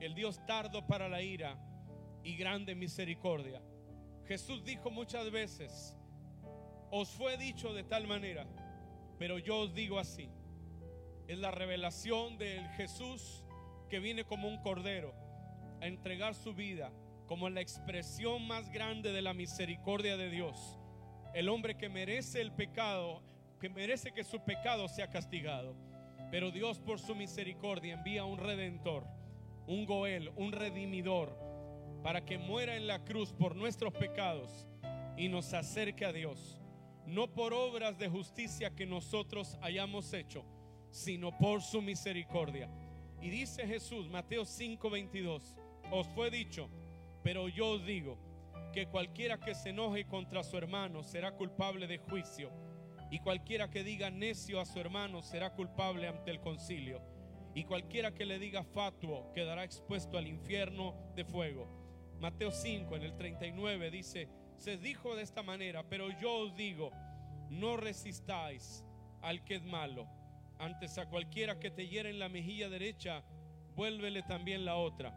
el 0.00 0.14
Dios 0.14 0.44
tardo 0.46 0.86
para 0.86 1.08
la 1.08 1.22
ira 1.22 1.58
y 2.22 2.36
grande 2.36 2.74
misericordia. 2.74 3.62
Jesús 4.26 4.64
dijo 4.64 4.90
muchas 4.90 5.30
veces, 5.30 5.96
os 6.90 7.10
fue 7.10 7.36
dicho 7.36 7.74
de 7.74 7.84
tal 7.84 8.06
manera, 8.06 8.46
pero 9.18 9.38
yo 9.38 9.60
os 9.60 9.74
digo 9.74 9.98
así. 9.98 10.30
Es 11.30 11.38
la 11.38 11.52
revelación 11.52 12.38
del 12.38 12.66
Jesús 12.70 13.44
que 13.88 14.00
viene 14.00 14.24
como 14.24 14.48
un 14.48 14.60
cordero 14.62 15.14
a 15.80 15.86
entregar 15.86 16.34
su 16.34 16.54
vida 16.54 16.90
como 17.28 17.48
la 17.48 17.60
expresión 17.60 18.48
más 18.48 18.68
grande 18.72 19.12
de 19.12 19.22
la 19.22 19.32
misericordia 19.32 20.16
de 20.16 20.28
Dios. 20.28 20.76
El 21.32 21.48
hombre 21.48 21.76
que 21.76 21.88
merece 21.88 22.40
el 22.40 22.50
pecado, 22.50 23.22
que 23.60 23.68
merece 23.68 24.10
que 24.10 24.24
su 24.24 24.40
pecado 24.40 24.88
sea 24.88 25.08
castigado. 25.08 25.76
Pero 26.32 26.50
Dios 26.50 26.80
por 26.80 26.98
su 26.98 27.14
misericordia 27.14 27.94
envía 27.94 28.24
un 28.24 28.38
redentor, 28.38 29.06
un 29.68 29.86
Goel, 29.86 30.32
un 30.34 30.50
redimidor, 30.50 31.38
para 32.02 32.24
que 32.24 32.38
muera 32.38 32.74
en 32.74 32.88
la 32.88 33.04
cruz 33.04 33.32
por 33.32 33.54
nuestros 33.54 33.92
pecados 33.92 34.66
y 35.16 35.28
nos 35.28 35.54
acerque 35.54 36.04
a 36.04 36.12
Dios 36.12 36.60
no 37.06 37.26
por 37.28 37.52
obras 37.52 37.98
de 37.98 38.08
justicia 38.08 38.70
que 38.70 38.86
nosotros 38.86 39.58
hayamos 39.62 40.12
hecho, 40.12 40.44
sino 40.90 41.36
por 41.38 41.62
su 41.62 41.80
misericordia. 41.82 42.68
Y 43.20 43.30
dice 43.30 43.66
Jesús, 43.66 44.08
Mateo 44.08 44.44
5:22, 44.44 45.56
os 45.90 46.06
fue 46.08 46.30
dicho, 46.30 46.68
pero 47.22 47.48
yo 47.48 47.72
os 47.72 47.84
digo, 47.84 48.18
que 48.72 48.86
cualquiera 48.86 49.38
que 49.38 49.54
se 49.54 49.70
enoje 49.70 50.06
contra 50.06 50.44
su 50.44 50.56
hermano 50.56 51.02
será 51.02 51.32
culpable 51.32 51.86
de 51.86 51.98
juicio, 51.98 52.50
y 53.10 53.18
cualquiera 53.18 53.68
que 53.70 53.82
diga 53.82 54.10
necio 54.10 54.60
a 54.60 54.64
su 54.64 54.78
hermano 54.78 55.22
será 55.22 55.54
culpable 55.54 56.06
ante 56.08 56.30
el 56.30 56.40
concilio. 56.40 57.00
y 57.54 57.64
cualquiera 57.64 58.14
que 58.14 58.26
le 58.26 58.38
diga 58.38 58.62
fatuo 58.62 59.32
quedará 59.32 59.64
expuesto 59.64 60.16
al 60.16 60.28
infierno 60.28 60.94
de 61.16 61.24
fuego. 61.24 61.68
Mateo 62.20 62.50
5 62.50 62.96
en 62.96 63.02
el 63.02 63.16
39 63.16 63.90
dice, 63.90 64.28
se 64.56 64.76
dijo 64.76 65.16
de 65.16 65.22
esta 65.22 65.42
manera, 65.42 65.82
pero 65.88 66.10
yo 66.20 66.32
os 66.32 66.54
digo, 66.54 66.92
no 67.48 67.76
resistáis 67.76 68.84
al 69.22 69.42
que 69.44 69.56
es 69.56 69.64
malo. 69.64 70.06
Antes 70.60 70.98
a 70.98 71.06
cualquiera 71.06 71.58
que 71.58 71.70
te 71.70 71.88
hiera 71.88 72.10
en 72.10 72.18
la 72.18 72.28
mejilla 72.28 72.68
derecha, 72.68 73.24
vuélvele 73.74 74.22
también 74.22 74.66
la 74.66 74.76
otra. 74.76 75.10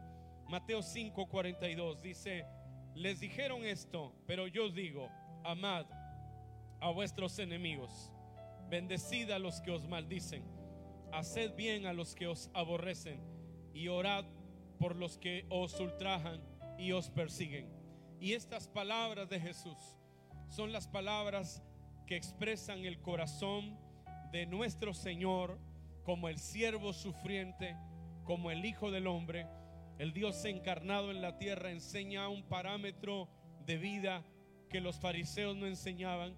Mateo 0.48 0.82
5, 0.82 1.28
42 1.28 2.02
dice, 2.02 2.46
les 2.96 3.20
dijeron 3.20 3.66
esto, 3.66 4.16
pero 4.26 4.48
yo 4.48 4.70
digo, 4.70 5.10
amad 5.44 5.86
a 6.80 6.90
vuestros 6.92 7.40
enemigos, 7.40 8.10
bendecid 8.70 9.32
a 9.32 9.40
los 9.40 9.60
que 9.60 9.72
os 9.72 9.86
maldicen, 9.86 10.46
haced 11.12 11.54
bien 11.56 11.88
a 11.88 11.94
los 11.94 12.16
que 12.16 12.28
os 12.28 12.50
aborrecen 12.54 13.20
y 13.74 13.90
orad 13.90 14.24
por 14.80 14.96
los 14.96 15.18
que 15.18 15.46
os 15.50 15.78
ultrajan 15.78 16.42
y 16.78 16.94
os 16.94 17.10
persiguen. 17.10 17.70
Y 18.22 18.32
estas 18.32 18.70
palabras 18.70 19.28
de 19.28 19.42
Jesús 19.42 19.78
son 20.48 20.72
las 20.72 20.88
palabras 20.88 21.62
que 22.08 22.16
expresan 22.16 22.86
el 22.86 23.02
corazón 23.02 23.78
de 24.34 24.48
nuestro 24.48 24.96
Señor 24.96 25.60
como 26.04 26.28
el 26.28 26.40
siervo 26.40 26.92
sufriente, 26.92 27.78
como 28.24 28.50
el 28.50 28.66
Hijo 28.66 28.90
del 28.90 29.06
Hombre. 29.06 29.46
El 30.00 30.12
Dios 30.12 30.44
encarnado 30.46 31.12
en 31.12 31.22
la 31.22 31.38
tierra 31.38 31.70
enseña 31.70 32.28
un 32.28 32.42
parámetro 32.42 33.30
de 33.68 33.78
vida 33.78 34.26
que 34.72 34.82
los 34.82 35.00
fariseos 35.00 35.56
no 35.56 35.68
enseñaban, 35.68 36.36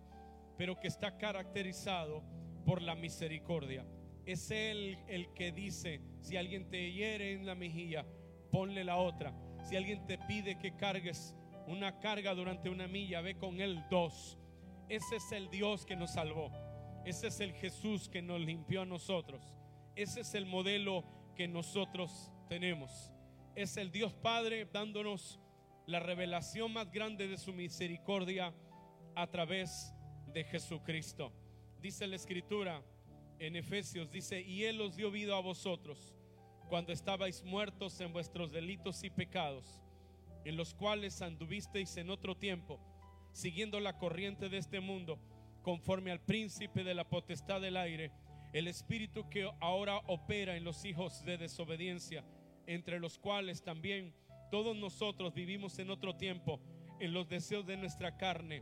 pero 0.58 0.78
que 0.78 0.90
está 0.90 1.18
caracterizado 1.18 2.22
por 2.66 2.82
la 2.82 2.96
misericordia. 2.96 3.86
Es 4.26 4.52
Él 4.52 4.98
el 5.08 5.32
que 5.34 5.54
dice, 5.54 6.02
si 6.20 6.36
alguien 6.36 6.70
te 6.70 6.92
hiere 6.92 7.32
en 7.32 7.46
la 7.46 7.56
mejilla, 7.56 8.06
ponle 8.52 8.84
la 8.84 8.98
otra. 8.98 9.34
Si 9.64 9.78
alguien 9.78 10.06
te 10.06 10.18
pide 10.18 10.60
que 10.60 10.76
cargues 10.76 11.34
una 11.66 11.98
carga 12.02 12.36
durante 12.36 12.70
una 12.70 12.90
milla, 12.90 13.22
ve 13.22 13.38
con 13.38 13.62
Él 13.62 13.86
dos. 13.90 14.38
Ese 14.90 15.16
es 15.16 15.32
el 15.32 15.50
Dios 15.50 15.86
que 15.86 15.96
nos 15.96 16.12
salvó. 16.12 16.65
Ese 17.06 17.28
es 17.28 17.40
el 17.40 17.54
Jesús 17.54 18.10
que 18.10 18.22
nos 18.22 18.42
limpió 18.42 18.82
a 18.82 18.86
nosotros. 18.86 19.44
Ese 19.96 20.22
es 20.22 20.34
el 20.34 20.46
modelo 20.46 21.04
que 21.36 21.48
nosotros 21.48 22.32
tenemos. 22.50 23.12
Es 23.56 23.78
el 23.78 23.92
Dios 23.92 24.14
Padre 24.14 24.66
dándonos 24.66 25.40
la 25.86 26.00
revelación 26.00 26.74
más 26.74 26.92
grande 26.92 27.28
de 27.28 27.38
su 27.38 27.54
misericordia 27.54 28.54
a 29.16 29.28
través 29.28 29.94
de 30.34 30.44
Jesucristo. 30.44 31.32
Dice 31.80 32.08
la 32.08 32.16
escritura 32.16 32.84
en 33.38 33.56
Efesios, 33.56 34.12
dice, 34.12 34.42
y 34.42 34.64
Él 34.64 34.82
os 34.82 34.96
dio 34.96 35.12
vida 35.12 35.38
a 35.38 35.42
vosotros 35.42 36.16
cuando 36.70 36.92
estabais 36.92 37.44
muertos 37.44 38.02
en 38.02 38.12
vuestros 38.14 38.52
delitos 38.52 39.04
y 39.04 39.12
pecados, 39.12 39.84
en 40.44 40.58
los 40.58 40.74
cuales 40.74 41.22
anduvisteis 41.22 41.98
en 41.98 42.10
otro 42.10 42.36
tiempo 42.36 42.80
siguiendo 43.36 43.82
la 43.82 43.98
corriente 43.98 44.48
de 44.48 44.58
este 44.58 44.80
mundo, 44.80 45.20
conforme 45.66 46.12
al 46.12 46.20
príncipe 46.20 46.84
de 46.84 46.94
la 46.94 47.10
potestad 47.10 47.60
del 47.60 47.76
aire, 47.76 48.12
el 48.54 48.68
espíritu 48.68 49.28
que 49.32 49.50
ahora 49.60 49.98
opera 50.06 50.56
en 50.56 50.64
los 50.64 50.86
hijos 50.86 51.26
de 51.26 51.40
desobediencia, 51.40 52.24
entre 52.68 53.00
los 53.00 53.18
cuales 53.18 53.64
también 53.64 54.14
todos 54.52 54.78
nosotros 54.78 55.34
vivimos 55.34 55.80
en 55.80 55.90
otro 55.90 56.18
tiempo, 56.18 56.62
en 57.00 57.14
los 57.14 57.28
deseos 57.30 57.66
de 57.66 57.78
nuestra 57.78 58.16
carne, 58.16 58.62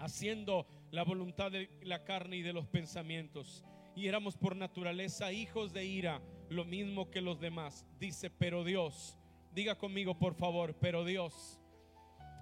haciendo 0.00 0.66
la 0.90 1.04
voluntad 1.04 1.52
de 1.52 1.70
la 1.82 2.02
carne 2.02 2.38
y 2.38 2.42
de 2.42 2.52
los 2.52 2.66
pensamientos. 2.66 3.64
Y 3.94 4.08
éramos 4.08 4.36
por 4.36 4.56
naturaleza 4.56 5.30
hijos 5.30 5.72
de 5.72 5.84
ira, 5.84 6.20
lo 6.48 6.64
mismo 6.64 7.12
que 7.12 7.20
los 7.20 7.38
demás. 7.38 7.86
Dice, 8.00 8.28
pero 8.28 8.64
Dios, 8.64 9.16
diga 9.52 9.78
conmigo 9.78 10.18
por 10.18 10.34
favor, 10.34 10.74
pero 10.80 11.04
Dios, 11.04 11.60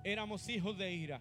éramos 0.03 0.49
hijos 0.49 0.79
de 0.79 0.93
ira 0.95 1.21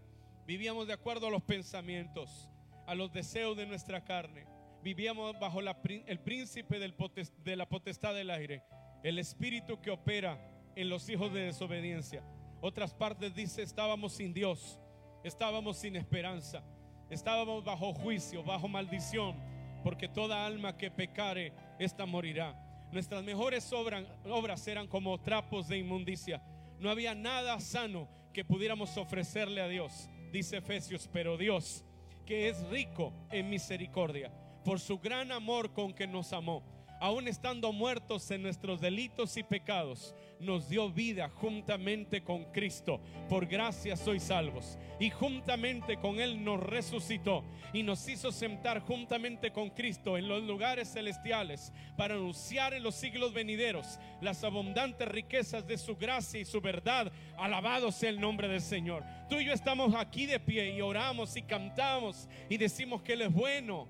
Vivíamos 0.51 0.87
de 0.87 0.93
acuerdo 0.93 1.27
a 1.27 1.31
los 1.31 1.43
pensamientos, 1.43 2.49
a 2.91 2.95
los 2.95 3.13
deseos 3.13 3.55
de 3.55 3.65
nuestra 3.65 4.03
carne. 4.03 4.45
Vivíamos 4.83 5.39
bajo 5.39 5.61
el 5.61 6.19
príncipe 6.19 6.77
de 6.77 7.55
la 7.55 7.65
potestad 7.65 8.13
del 8.13 8.29
aire, 8.29 8.65
el 9.01 9.17
espíritu 9.17 9.79
que 9.79 9.91
opera 9.91 10.37
en 10.75 10.89
los 10.89 11.07
hijos 11.07 11.31
de 11.33 11.43
desobediencia. 11.43 12.21
Otras 12.59 12.93
partes 12.93 13.33
dice, 13.33 13.61
estábamos 13.61 14.11
sin 14.11 14.33
Dios, 14.33 14.77
estábamos 15.23 15.77
sin 15.77 15.95
esperanza, 15.95 16.65
estábamos 17.09 17.63
bajo 17.63 17.93
juicio, 17.93 18.43
bajo 18.43 18.67
maldición, 18.67 19.37
porque 19.85 20.09
toda 20.09 20.45
alma 20.45 20.75
que 20.75 20.91
pecare, 20.91 21.53
esta 21.79 22.05
morirá. 22.05 22.61
Nuestras 22.91 23.23
mejores 23.23 23.71
obras 23.71 24.67
eran 24.67 24.87
como 24.87 25.17
trapos 25.21 25.69
de 25.69 25.77
inmundicia. 25.77 26.43
No 26.77 26.89
había 26.89 27.15
nada 27.15 27.57
sano 27.61 28.09
que 28.33 28.43
pudiéramos 28.43 28.97
ofrecerle 28.97 29.61
a 29.61 29.69
Dios 29.69 30.09
dice 30.31 30.57
Efesios, 30.57 31.09
pero 31.11 31.37
Dios, 31.37 31.83
que 32.25 32.49
es 32.49 32.67
rico 32.69 33.13
en 33.31 33.49
misericordia, 33.49 34.31
por 34.63 34.79
su 34.79 34.99
gran 34.99 35.31
amor 35.31 35.73
con 35.73 35.93
que 35.93 36.07
nos 36.07 36.33
amó, 36.33 36.63
aun 37.01 37.27
estando 37.27 37.73
muertos 37.73 38.29
en 38.29 38.43
nuestros 38.43 38.79
delitos 38.79 39.35
y 39.35 39.41
pecados, 39.41 40.15
nos 40.39 40.69
dio 40.69 40.91
vida 40.91 41.29
juntamente 41.29 42.23
con 42.23 42.45
Cristo. 42.51 43.01
Por 43.27 43.47
gracia 43.47 43.97
sois 43.97 44.21
salvos. 44.21 44.77
Y 44.99 45.09
juntamente 45.09 45.97
con 45.97 46.19
Él 46.19 46.43
nos 46.43 46.59
resucitó 46.59 47.43
y 47.73 47.81
nos 47.81 48.07
hizo 48.07 48.31
sentar 48.31 48.81
juntamente 48.81 49.51
con 49.51 49.71
Cristo 49.71 50.15
en 50.15 50.27
los 50.27 50.43
lugares 50.43 50.93
celestiales 50.93 51.73
para 51.97 52.13
anunciar 52.13 52.75
en 52.75 52.83
los 52.83 52.93
siglos 52.93 53.33
venideros 53.33 53.99
las 54.21 54.43
abundantes 54.43 55.07
riquezas 55.07 55.65
de 55.65 55.79
su 55.79 55.95
gracia 55.95 56.39
y 56.39 56.45
su 56.45 56.61
verdad. 56.61 57.11
Alabado 57.35 57.91
sea 57.91 58.11
el 58.11 58.21
nombre 58.21 58.47
del 58.47 58.61
Señor. 58.61 59.03
Tú 59.27 59.37
y 59.37 59.45
yo 59.45 59.53
estamos 59.53 59.95
aquí 59.95 60.27
de 60.27 60.39
pie 60.39 60.75
y 60.75 60.81
oramos 60.81 61.35
y 61.35 61.41
cantamos 61.41 62.29
y 62.47 62.57
decimos 62.57 63.01
que 63.01 63.13
Él 63.13 63.23
es 63.23 63.33
bueno 63.33 63.87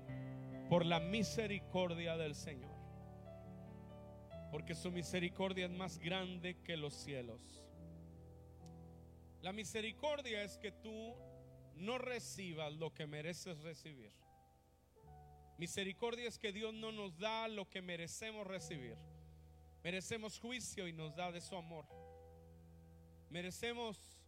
por 0.70 0.86
la 0.86 0.98
misericordia 0.98 2.16
del 2.16 2.34
Señor 2.34 2.71
porque 4.52 4.74
su 4.74 4.90
misericordia 4.90 5.64
es 5.64 5.72
más 5.72 5.98
grande 5.98 6.58
que 6.62 6.76
los 6.76 6.92
cielos. 6.92 7.40
La 9.40 9.50
misericordia 9.50 10.42
es 10.42 10.58
que 10.58 10.70
tú 10.70 11.16
no 11.76 11.96
recibas 11.96 12.70
lo 12.74 12.92
que 12.92 13.06
mereces 13.06 13.58
recibir. 13.60 14.12
Misericordia 15.56 16.28
es 16.28 16.38
que 16.38 16.52
Dios 16.52 16.74
no 16.74 16.92
nos 16.92 17.18
da 17.18 17.48
lo 17.48 17.70
que 17.70 17.80
merecemos 17.80 18.46
recibir. 18.46 18.98
Merecemos 19.82 20.38
juicio 20.38 20.86
y 20.86 20.92
nos 20.92 21.16
da 21.16 21.32
de 21.32 21.40
su 21.40 21.56
amor. 21.56 21.86
Merecemos 23.30 24.20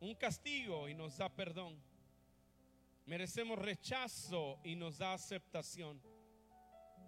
un 0.00 0.16
castigo 0.16 0.88
y 0.88 0.94
nos 0.94 1.16
da 1.16 1.28
perdón. 1.28 1.80
Merecemos 3.06 3.56
rechazo 3.56 4.58
y 4.64 4.74
nos 4.74 4.98
da 4.98 5.12
aceptación. 5.12 6.02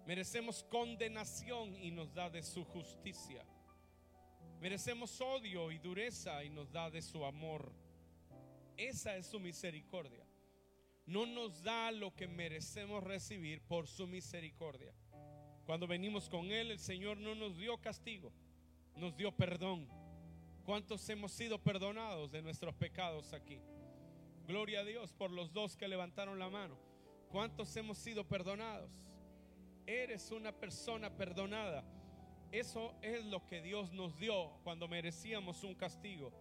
Merecemos 0.07 0.63
condenación 0.63 1.75
y 1.75 1.91
nos 1.91 2.13
da 2.13 2.29
de 2.29 2.41
su 2.41 2.63
justicia. 2.63 3.45
Merecemos 4.61 5.19
odio 5.19 5.69
y 5.69 5.79
dureza 5.79 6.45
y 6.45 6.49
nos 6.49 6.71
da 6.71 6.89
de 6.89 7.01
su 7.01 7.25
amor. 7.25 7.73
Esa 8.77 9.17
es 9.17 9.27
su 9.27 9.37
misericordia. 9.37 10.25
No 11.05 11.25
nos 11.25 11.61
da 11.61 11.91
lo 11.91 12.15
que 12.15 12.25
merecemos 12.25 13.03
recibir 13.03 13.61
por 13.63 13.85
su 13.85 14.07
misericordia. 14.07 14.93
Cuando 15.65 15.87
venimos 15.87 16.29
con 16.29 16.53
Él, 16.53 16.71
el 16.71 16.79
Señor 16.79 17.17
no 17.17 17.35
nos 17.35 17.57
dio 17.57 17.77
castigo, 17.81 18.31
nos 18.95 19.13
dio 19.17 19.35
perdón. 19.35 19.89
¿Cuántos 20.63 21.09
hemos 21.09 21.33
sido 21.33 21.61
perdonados 21.61 22.31
de 22.31 22.41
nuestros 22.41 22.73
pecados 22.75 23.33
aquí? 23.33 23.59
Gloria 24.47 24.79
a 24.79 24.85
Dios 24.85 25.11
por 25.11 25.31
los 25.31 25.51
dos 25.51 25.75
que 25.75 25.89
levantaron 25.89 26.39
la 26.39 26.49
mano. 26.49 26.77
¿Cuántos 27.29 27.75
hemos 27.75 27.97
sido 27.97 28.25
perdonados? 28.25 29.06
Eres 29.87 30.31
una 30.31 30.51
persona 30.51 31.09
perdonada. 31.09 31.83
Eso 32.51 32.93
es 33.01 33.25
lo 33.25 33.45
que 33.45 33.61
Dios 33.61 33.91
nos 33.93 34.19
dio 34.19 34.51
cuando 34.63 34.87
merecíamos 34.87 35.63
un 35.63 35.75
castigo. 35.75 36.31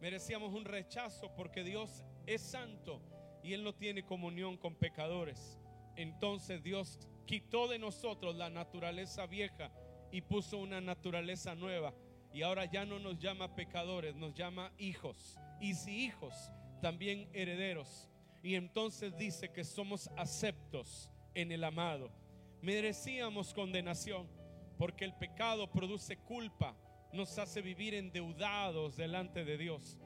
Merecíamos 0.00 0.54
un 0.54 0.64
rechazo 0.64 1.30
porque 1.36 1.62
Dios 1.62 2.04
es 2.26 2.40
santo 2.40 3.02
y 3.42 3.52
Él 3.52 3.62
no 3.62 3.74
tiene 3.74 4.04
comunión 4.04 4.56
con 4.56 4.74
pecadores. 4.74 5.58
Entonces 5.94 6.62
Dios 6.62 6.98
quitó 7.26 7.68
de 7.68 7.78
nosotros 7.78 8.34
la 8.34 8.48
naturaleza 8.48 9.26
vieja 9.26 9.70
y 10.10 10.22
puso 10.22 10.58
una 10.58 10.80
naturaleza 10.80 11.54
nueva. 11.54 11.94
Y 12.32 12.42
ahora 12.42 12.64
ya 12.64 12.86
no 12.86 12.98
nos 12.98 13.18
llama 13.18 13.54
pecadores, 13.54 14.14
nos 14.14 14.34
llama 14.34 14.72
hijos. 14.78 15.38
Y 15.60 15.74
si 15.74 16.04
hijos, 16.04 16.50
también 16.80 17.28
herederos. 17.34 18.08
Y 18.42 18.54
entonces 18.54 19.16
dice 19.18 19.50
que 19.52 19.64
somos 19.64 20.08
aceptos 20.16 21.10
en 21.34 21.52
el 21.52 21.64
amado 21.64 22.10
merecíamos 22.62 23.54
condenación, 23.54 24.28
porque 24.78 25.04
el 25.04 25.14
pecado 25.14 25.70
produce 25.70 26.16
culpa, 26.18 26.76
nos 27.12 27.38
hace 27.38 27.62
vivir 27.62 27.94
endeudados 27.94 28.96
delante 28.96 29.44
de 29.44 29.58
Dios. 29.58 29.98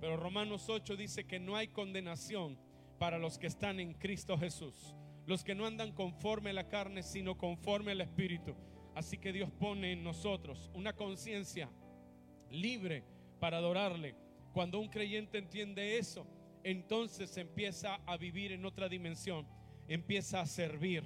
Pero 0.00 0.16
Romanos 0.16 0.68
8 0.68 0.96
dice 0.96 1.26
que 1.26 1.38
no 1.38 1.56
hay 1.56 1.68
condenación 1.68 2.58
para 2.98 3.18
los 3.18 3.38
que 3.38 3.46
están 3.46 3.80
en 3.80 3.94
Cristo 3.94 4.36
Jesús, 4.38 4.94
los 5.26 5.44
que 5.44 5.54
no 5.54 5.66
andan 5.66 5.92
conforme 5.92 6.50
a 6.50 6.54
la 6.54 6.68
carne, 6.68 7.02
sino 7.02 7.36
conforme 7.36 7.92
al 7.92 8.00
Espíritu. 8.00 8.54
Así 8.94 9.18
que 9.18 9.32
Dios 9.32 9.50
pone 9.50 9.92
en 9.92 10.04
nosotros 10.04 10.70
una 10.74 10.92
conciencia 10.94 11.70
libre 12.50 13.04
para 13.40 13.58
adorarle. 13.58 14.14
Cuando 14.52 14.78
un 14.78 14.88
creyente 14.88 15.38
entiende 15.38 15.98
eso, 15.98 16.26
entonces 16.62 17.36
empieza 17.36 17.96
a 18.06 18.16
vivir 18.16 18.52
en 18.52 18.64
otra 18.64 18.88
dimensión, 18.88 19.46
empieza 19.88 20.40
a 20.40 20.46
servir, 20.46 21.04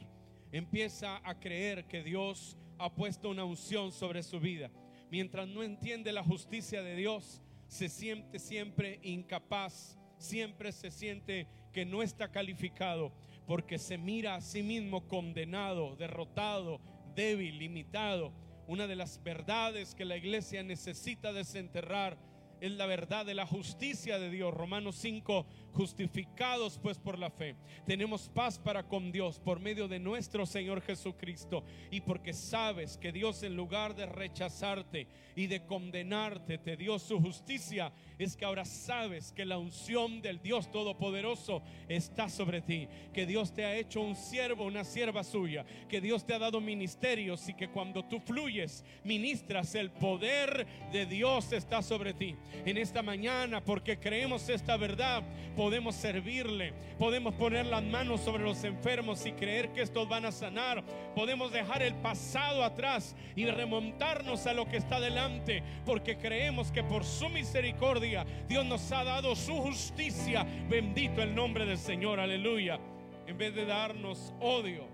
empieza 0.53 1.21
a 1.29 1.39
creer 1.39 1.87
que 1.87 2.03
Dios 2.03 2.57
ha 2.79 2.95
puesto 2.95 3.31
una 3.31 3.45
unción 3.45 3.93
sobre 3.93 4.23
su 4.23 4.41
vida. 4.41 4.71
Mientras 5.11 5.49
no 5.49 5.63
entiende 5.63 6.13
la 6.13 6.23
justicia 6.23 6.83
de 6.83 6.97
Dios, 6.97 7.43
se 7.69 7.89
siente 7.89 8.39
siempre 8.39 9.01
incapaz, 9.03 9.97
siempre 10.19 10.73
se 10.73 10.91
siente 10.91 11.47
que 11.73 11.85
no 11.85 12.03
está 12.03 12.31
calificado, 12.31 13.13
porque 13.47 13.79
se 13.79 13.99
mira 13.99 14.35
a 14.35 14.41
sí 14.41 14.63
mismo 14.63 15.07
condenado, 15.09 15.97
derrotado, 15.97 16.81
débil, 17.15 17.59
limitado. 17.59 18.33
Una 18.67 18.87
de 18.87 18.97
las 18.97 19.23
verdades 19.23 19.95
que 19.95 20.05
la 20.05 20.17
iglesia 20.17 20.63
necesita 20.63 21.33
desenterrar 21.33 22.19
es 22.61 22.73
la 22.73 22.87
verdad 22.87 23.27
de 23.27 23.35
la 23.35 23.47
justicia 23.47 24.19
de 24.19 24.31
Dios. 24.31 24.53
Romanos 24.53 24.97
5, 24.97 25.47
justificados 25.73 26.79
pues 26.83 26.99
por 26.99 27.19
la 27.19 27.31
fe. 27.31 27.55
Tenemos 27.85 28.29
paz 28.29 28.59
para 28.59 28.83
con 28.85 29.13
Dios 29.13 29.39
por 29.39 29.61
medio 29.61 29.89
de 29.89 29.99
nuestro 29.99 30.47
Señor 30.47 30.81
Jesucristo. 30.81 31.65
Y 31.91 32.01
porque 32.01 32.33
sabes 32.33 32.97
que 32.97 33.13
Dios 33.13 33.43
en 33.43 33.57
lugar 33.57 33.95
de 33.95 34.07
rechazarte 34.07 35.07
y 35.35 35.47
de 35.47 35.65
condenarte 35.67 36.59
te 36.59 36.77
dio 36.77 36.99
su 36.99 37.21
justicia, 37.21 37.93
es 38.19 38.37
que 38.37 38.45
ahora 38.45 38.65
sabes 38.65 39.33
que 39.33 39.45
la 39.45 39.59
unción 39.59 40.23
del 40.23 40.41
Dios 40.41 40.71
Todopoderoso 40.71 41.63
está 41.89 42.29
sobre 42.29 42.63
ti. 42.63 42.89
Que 43.13 43.27
Dios 43.27 43.53
te 43.53 43.65
ha 43.65 43.77
hecho 43.77 44.01
un 44.01 44.17
siervo, 44.17 44.65
una 44.65 44.85
sierva 44.85 45.23
suya. 45.23 45.65
Que 45.89 46.01
Dios 46.01 46.25
te 46.25 46.35
ha 46.35 46.39
dado 46.39 46.61
ministerios 46.61 47.49
y 47.49 47.55
que 47.55 47.69
cuando 47.69 48.05
tú 48.05 48.21
fluyes, 48.21 48.85
ministras, 49.05 49.75
el 49.75 49.91
poder 49.91 50.67
de 50.93 51.07
Dios 51.07 51.53
está 51.53 51.83
sobre 51.83 52.15
ti. 52.15 52.35
En 52.65 52.77
esta 52.77 53.03
mañana, 53.03 53.65
porque 53.65 53.99
creemos 53.99 54.49
esta 54.49 54.77
verdad, 54.77 55.23
podemos 55.55 55.95
servirle, 55.95 56.73
podemos 56.99 57.35
poner 57.35 57.67
las 57.67 57.83
manos 57.83 58.21
sobre 58.21 58.45
los 58.45 58.65
enfermos 58.65 59.25
y 59.27 59.33
creer 59.33 59.73
que 59.73 59.83
estos 59.83 60.09
van 60.09 60.25
a 60.25 60.33
sanar, 60.33 60.85
podemos 61.15 61.53
dejar 61.53 61.83
el 61.83 61.95
pasado 61.95 62.65
atrás 62.65 63.17
y 63.35 63.47
remontarnos 63.47 64.47
a 64.47 64.53
lo 64.53 64.67
que 64.67 64.77
está 64.77 65.01
delante, 65.01 65.63
porque 65.85 66.17
creemos 66.17 66.73
que 66.73 66.83
por 66.83 67.05
su 67.05 67.29
misericordia 67.29 68.27
Dios 68.49 68.65
nos 68.67 68.91
ha 68.93 69.05
dado 69.05 69.37
su 69.37 69.57
justicia. 69.57 70.47
Bendito 70.69 71.23
el 71.23 71.35
nombre 71.35 71.65
del 71.67 71.79
Señor, 71.79 72.21
aleluya. 72.21 72.79
En 73.27 73.39
vez 73.39 73.55
de 73.55 73.67
darnos 73.67 74.33
odio, 74.41 74.89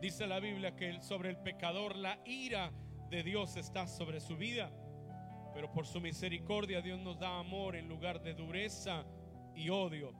dice 0.00 0.26
la 0.26 0.40
Biblia 0.40 0.74
que 0.74 1.02
sobre 1.02 1.30
el 1.30 1.36
pecador 1.36 1.96
la 1.96 2.18
ira 2.24 2.72
de 3.10 3.22
Dios 3.22 3.56
está 3.56 3.86
sobre 3.86 4.20
su 4.20 4.36
vida. 4.36 4.70
Pero 5.54 5.70
por 5.70 5.86
su 5.86 6.00
misericordia 6.00 6.80
Dios 6.80 6.98
nos 6.98 7.18
da 7.18 7.38
amor 7.38 7.76
en 7.76 7.88
lugar 7.88 8.22
de 8.22 8.34
dureza 8.34 9.04
y 9.54 9.68
odio. 9.68 10.12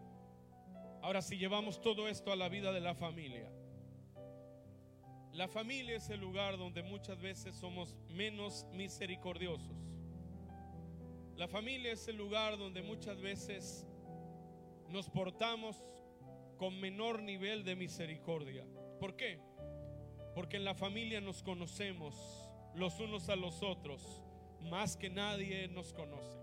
Ahora 1.03 1.23
si 1.23 1.37
llevamos 1.37 1.81
todo 1.81 2.09
esto 2.09 2.33
a 2.33 2.37
la 2.37 2.49
vida 2.49 2.73
de 2.73 2.81
la 2.81 2.95
familia, 2.95 3.51
la 5.33 5.49
familia 5.49 5.97
es 5.97 6.11
el 6.11 6.21
lugar 6.21 6.59
donde 6.59 6.83
muchas 6.83 7.19
veces 7.21 7.57
somos 7.57 7.97
menos 8.11 8.67
misericordiosos. 8.73 9.77
La 11.37 11.49
familia 11.49 11.93
es 11.93 12.07
el 12.07 12.17
lugar 12.17 12.59
donde 12.59 12.83
muchas 12.83 13.21
veces 13.21 13.87
nos 14.91 15.09
portamos 15.09 15.83
con 16.59 16.79
menor 16.79 17.23
nivel 17.23 17.65
de 17.65 17.75
misericordia. 17.75 18.67
¿Por 19.01 19.17
qué? 19.17 19.41
Porque 20.35 20.59
en 20.59 20.65
la 20.65 20.75
familia 20.75 21.21
nos 21.23 21.43
conocemos 21.43 22.51
los 22.75 23.01
unos 23.01 23.31
a 23.31 23.37
los 23.37 23.63
otros 23.63 24.23
más 24.63 24.97
que 24.97 25.11
nadie 25.11 25.69
nos 25.69 25.93
conoce. 25.93 26.39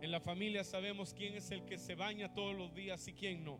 En 0.00 0.12
la 0.12 0.20
familia 0.20 0.62
sabemos 0.62 1.12
quién 1.12 1.34
es 1.34 1.50
el 1.50 1.64
que 1.64 1.76
se 1.78 1.94
baña 1.94 2.32
todos 2.32 2.56
los 2.56 2.74
días 2.74 3.06
y 3.08 3.14
quién 3.14 3.44
no. 3.44 3.58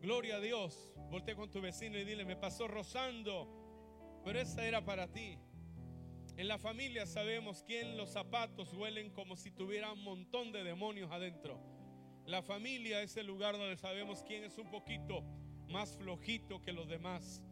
Gloria 0.00 0.36
a 0.36 0.40
Dios. 0.40 0.92
Voltea 1.10 1.34
con 1.36 1.50
tu 1.50 1.60
vecino 1.60 1.98
y 1.98 2.04
dile, 2.04 2.24
me 2.24 2.36
pasó 2.36 2.68
rozando, 2.68 4.20
pero 4.24 4.38
esa 4.38 4.66
era 4.66 4.84
para 4.84 5.10
ti. 5.10 5.38
En 6.36 6.48
la 6.48 6.58
familia 6.58 7.06
sabemos 7.06 7.62
quién 7.62 7.96
los 7.96 8.10
zapatos 8.10 8.74
huelen 8.74 9.10
como 9.10 9.36
si 9.36 9.50
tuviera 9.50 9.92
un 9.92 10.02
montón 10.02 10.52
de 10.52 10.64
demonios 10.64 11.10
adentro. 11.10 11.58
La 12.26 12.42
familia 12.42 13.00
es 13.00 13.16
el 13.16 13.26
lugar 13.26 13.56
donde 13.56 13.76
sabemos 13.76 14.22
quién 14.22 14.44
es 14.44 14.58
un 14.58 14.68
poquito 14.68 15.22
más 15.68 15.96
flojito 15.96 16.60
que 16.60 16.72
los 16.72 16.88
demás. 16.88 17.42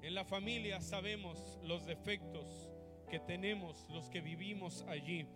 En 0.00 0.14
la 0.14 0.24
familia 0.24 0.80
sabemos 0.80 1.58
los 1.62 1.84
defectos 1.84 2.71
que 3.12 3.20
tenemos 3.20 3.86
los 3.90 4.08
que 4.08 4.22
vivimos 4.22 4.86
allí. 4.88 5.26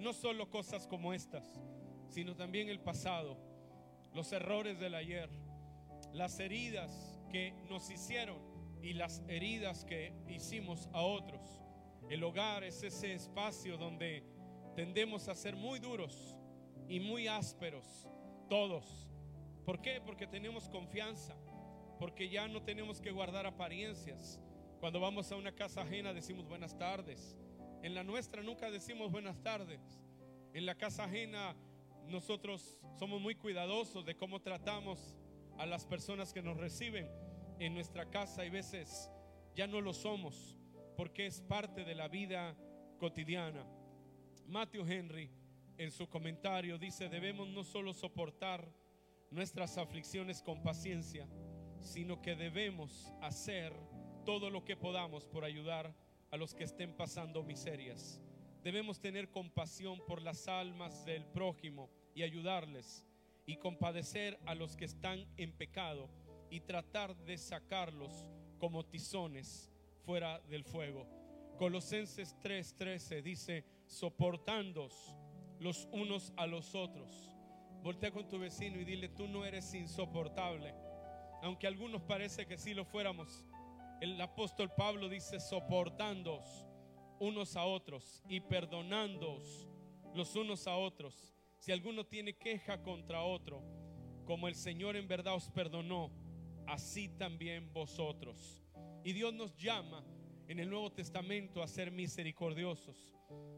No 0.00 0.12
solo 0.12 0.50
cosas 0.50 0.88
como 0.88 1.14
estas, 1.14 1.62
sino 2.08 2.34
también 2.34 2.68
el 2.68 2.80
pasado, 2.80 3.38
los 4.12 4.32
errores 4.32 4.80
del 4.80 4.96
ayer, 4.96 5.30
las 6.12 6.40
heridas 6.40 7.20
que 7.30 7.54
nos 7.68 7.88
hicieron 7.88 8.36
y 8.82 8.94
las 8.94 9.22
heridas 9.28 9.84
que 9.84 10.12
hicimos 10.26 10.88
a 10.92 11.02
otros. 11.02 11.62
El 12.08 12.24
hogar 12.24 12.64
es 12.64 12.82
ese 12.82 13.12
espacio 13.12 13.76
donde 13.76 14.24
tendemos 14.74 15.28
a 15.28 15.36
ser 15.36 15.54
muy 15.54 15.78
duros 15.78 16.34
y 16.88 16.98
muy 16.98 17.28
ásperos, 17.28 18.08
todos. 18.48 19.08
¿Por 19.64 19.80
qué? 19.80 20.00
Porque 20.04 20.26
tenemos 20.26 20.68
confianza, 20.68 21.36
porque 22.00 22.28
ya 22.28 22.48
no 22.48 22.64
tenemos 22.64 23.00
que 23.00 23.12
guardar 23.12 23.46
apariencias. 23.46 24.40
Cuando 24.80 24.98
vamos 24.98 25.30
a 25.30 25.36
una 25.36 25.52
casa 25.52 25.82
ajena 25.82 26.14
decimos 26.14 26.48
buenas 26.48 26.78
tardes, 26.78 27.36
en 27.82 27.94
la 27.94 28.02
nuestra 28.02 28.42
nunca 28.42 28.70
decimos 28.70 29.12
buenas 29.12 29.42
tardes. 29.42 29.78
En 30.54 30.64
la 30.64 30.74
casa 30.74 31.04
ajena 31.04 31.54
nosotros 32.08 32.78
somos 32.98 33.20
muy 33.20 33.34
cuidadosos 33.34 34.06
de 34.06 34.16
cómo 34.16 34.40
tratamos 34.40 35.14
a 35.58 35.66
las 35.66 35.84
personas 35.84 36.32
que 36.32 36.40
nos 36.40 36.56
reciben 36.56 37.10
en 37.58 37.74
nuestra 37.74 38.08
casa 38.08 38.46
y 38.46 38.48
veces 38.48 39.10
ya 39.54 39.66
no 39.66 39.82
lo 39.82 39.92
somos 39.92 40.56
porque 40.96 41.26
es 41.26 41.42
parte 41.42 41.84
de 41.84 41.94
la 41.94 42.08
vida 42.08 42.56
cotidiana. 42.98 43.66
Matthew 44.46 44.86
Henry 44.90 45.30
en 45.76 45.90
su 45.90 46.08
comentario 46.08 46.78
dice, 46.78 47.10
debemos 47.10 47.48
no 47.48 47.64
solo 47.64 47.92
soportar 47.92 48.66
nuestras 49.30 49.76
aflicciones 49.76 50.42
con 50.42 50.62
paciencia, 50.62 51.28
sino 51.80 52.22
que 52.22 52.34
debemos 52.34 53.12
hacer 53.20 53.74
todo 54.24 54.50
lo 54.50 54.64
que 54.64 54.76
podamos 54.76 55.26
por 55.26 55.44
ayudar 55.44 55.86
a 55.86 56.10
a 56.30 56.36
los 56.36 56.54
que 56.54 56.64
estén 56.64 56.92
pasando 56.92 57.42
miserias. 57.42 58.20
Debemos 58.62 59.00
tener 59.00 59.30
compasión 59.30 60.00
por 60.06 60.22
las 60.22 60.48
almas 60.48 61.04
del 61.04 61.24
prójimo 61.26 61.90
y 62.14 62.22
ayudarles 62.22 63.04
y 63.46 63.56
compadecer 63.56 64.38
a 64.46 64.54
los 64.54 64.76
que 64.76 64.84
están 64.84 65.26
en 65.36 65.52
pecado 65.52 66.08
y 66.50 66.60
tratar 66.60 67.16
de 67.16 67.38
sacarlos 67.38 68.26
como 68.58 68.84
tizones 68.84 69.72
fuera 70.04 70.40
del 70.40 70.64
fuego. 70.64 71.06
Colosenses 71.58 72.36
3:13 72.42 73.22
dice, 73.22 73.64
soportándos 73.86 75.16
los 75.58 75.88
unos 75.92 76.32
a 76.36 76.46
los 76.46 76.74
otros. 76.74 77.34
Voltea 77.82 78.12
con 78.12 78.28
tu 78.28 78.38
vecino 78.38 78.78
y 78.78 78.84
dile, 78.84 79.08
tú 79.08 79.26
no 79.26 79.44
eres 79.44 79.74
insoportable. 79.74 80.74
Aunque 81.42 81.66
algunos 81.66 82.02
parece 82.02 82.46
que 82.46 82.58
sí 82.58 82.74
lo 82.74 82.84
fuéramos, 82.84 83.46
el 84.00 84.18
apóstol 84.20 84.70
Pablo 84.74 85.08
dice, 85.08 85.38
soportándoos 85.40 86.66
unos 87.18 87.54
a 87.56 87.66
otros 87.66 88.22
y 88.28 88.40
perdonándoos 88.40 89.68
los 90.14 90.34
unos 90.36 90.66
a 90.66 90.76
otros. 90.76 91.34
Si 91.58 91.70
alguno 91.70 92.06
tiene 92.06 92.32
queja 92.32 92.82
contra 92.82 93.22
otro, 93.22 93.62
como 94.24 94.48
el 94.48 94.54
Señor 94.54 94.96
en 94.96 95.06
verdad 95.06 95.34
os 95.34 95.50
perdonó, 95.50 96.10
así 96.66 97.08
también 97.10 97.70
vosotros. 97.74 98.62
Y 99.04 99.12
Dios 99.12 99.34
nos 99.34 99.54
llama 99.56 100.02
en 100.48 100.58
el 100.60 100.70
Nuevo 100.70 100.90
Testamento 100.90 101.62
a 101.62 101.68
ser 101.68 101.90
misericordiosos. 101.90 103.14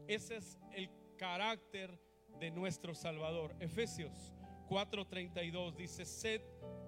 Ese 0.07 0.37
es 0.37 0.59
el 0.73 0.89
carácter 1.17 1.97
de 2.39 2.51
nuestro 2.51 2.93
Salvador. 2.93 3.55
Efesios 3.61 4.33
4:32 4.67 5.75
dice, 5.75 6.05
sed 6.05 6.41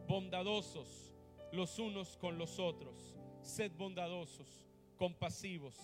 bondadosos 0.08 1.14
los 1.54 1.80
unos 1.80 2.18
con 2.18 2.38
los 2.38 2.60
otros 2.60 3.16
sed 3.46 3.72
bondadosos, 3.78 4.66
compasivos, 4.98 5.76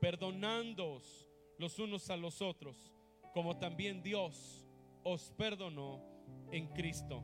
perdonándoos 0.00 1.28
los 1.58 1.78
unos 1.78 2.10
a 2.10 2.16
los 2.16 2.42
otros, 2.42 2.92
como 3.34 3.58
también 3.58 4.02
Dios 4.02 4.66
os 5.04 5.30
perdonó 5.36 6.02
en 6.50 6.68
Cristo. 6.68 7.22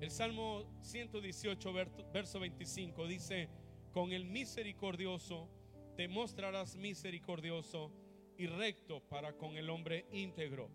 El 0.00 0.10
Salmo 0.10 0.64
118, 0.82 1.72
verso 2.12 2.40
25 2.40 3.06
dice, 3.06 3.48
con 3.92 4.12
el 4.12 4.24
misericordioso 4.24 5.48
te 5.96 6.08
mostrarás 6.08 6.76
misericordioso 6.76 7.90
y 8.36 8.46
recto 8.46 9.00
para 9.08 9.36
con 9.36 9.56
el 9.56 9.70
hombre 9.70 10.06
íntegro. 10.12 10.68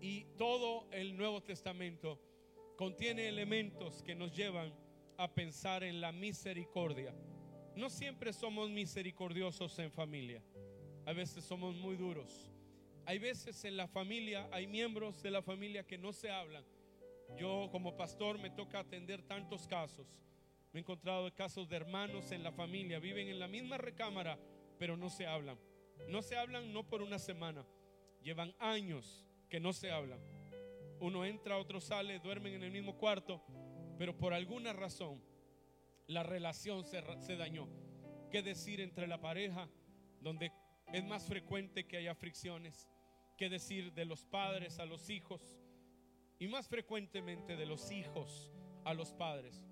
Y 0.00 0.24
todo 0.36 0.86
el 0.90 1.16
Nuevo 1.16 1.42
Testamento 1.42 2.20
contiene 2.76 3.28
elementos 3.28 4.02
que 4.02 4.14
nos 4.14 4.36
llevan 4.36 4.74
a 5.16 5.32
pensar 5.32 5.82
en 5.82 6.02
la 6.02 6.12
misericordia 6.12 7.14
No 7.76 7.90
siempre 7.90 8.32
somos 8.32 8.70
misericordiosos 8.70 9.78
en 9.78 9.92
familia. 9.92 10.42
A 11.04 11.12
veces 11.12 11.44
somos 11.44 11.74
muy 11.74 11.96
duros. 11.96 12.50
Hay 13.04 13.18
veces 13.18 13.62
en 13.66 13.76
la 13.76 13.86
familia, 13.86 14.48
hay 14.50 14.66
miembros 14.66 15.22
de 15.22 15.30
la 15.30 15.42
familia 15.42 15.86
que 15.86 15.98
no 15.98 16.14
se 16.14 16.30
hablan. 16.30 16.64
Yo 17.36 17.68
como 17.70 17.94
pastor 17.94 18.38
me 18.38 18.48
toca 18.48 18.78
atender 18.78 19.20
tantos 19.20 19.68
casos. 19.68 20.06
Me 20.72 20.80
he 20.80 20.82
encontrado 20.82 21.32
casos 21.34 21.68
de 21.68 21.76
hermanos 21.76 22.32
en 22.32 22.42
la 22.42 22.50
familia, 22.50 22.98
viven 22.98 23.28
en 23.28 23.38
la 23.38 23.46
misma 23.46 23.76
recámara, 23.76 24.38
pero 24.78 24.96
no 24.96 25.10
se 25.10 25.26
hablan. 25.26 25.58
No 26.08 26.22
se 26.22 26.34
hablan 26.34 26.72
no 26.72 26.88
por 26.88 27.02
una 27.02 27.18
semana, 27.18 27.66
llevan 28.22 28.54
años 28.58 29.26
que 29.50 29.60
no 29.60 29.74
se 29.74 29.90
hablan. 29.90 30.20
Uno 30.98 31.26
entra, 31.26 31.58
otro 31.58 31.78
sale, 31.80 32.20
duermen 32.20 32.54
en 32.54 32.62
el 32.62 32.70
mismo 32.70 32.96
cuarto, 32.96 33.42
pero 33.98 34.16
por 34.16 34.32
alguna 34.32 34.72
razón 34.72 35.20
la 36.06 36.22
relación 36.22 36.84
se, 36.84 37.02
se 37.20 37.36
dañó. 37.36 37.68
¿Qué 38.30 38.42
decir 38.42 38.80
entre 38.80 39.06
la 39.06 39.20
pareja, 39.20 39.68
donde 40.20 40.52
es 40.92 41.04
más 41.04 41.26
frecuente 41.26 41.86
que 41.86 41.96
haya 41.96 42.14
fricciones? 42.14 42.88
¿Qué 43.36 43.48
decir 43.48 43.92
de 43.92 44.04
los 44.04 44.24
padres 44.24 44.78
a 44.78 44.86
los 44.86 45.10
hijos? 45.10 45.58
Y 46.38 46.48
más 46.48 46.68
frecuentemente 46.68 47.56
de 47.56 47.66
los 47.66 47.90
hijos 47.90 48.50
a 48.84 48.94
los 48.94 49.12
padres. 49.12 49.62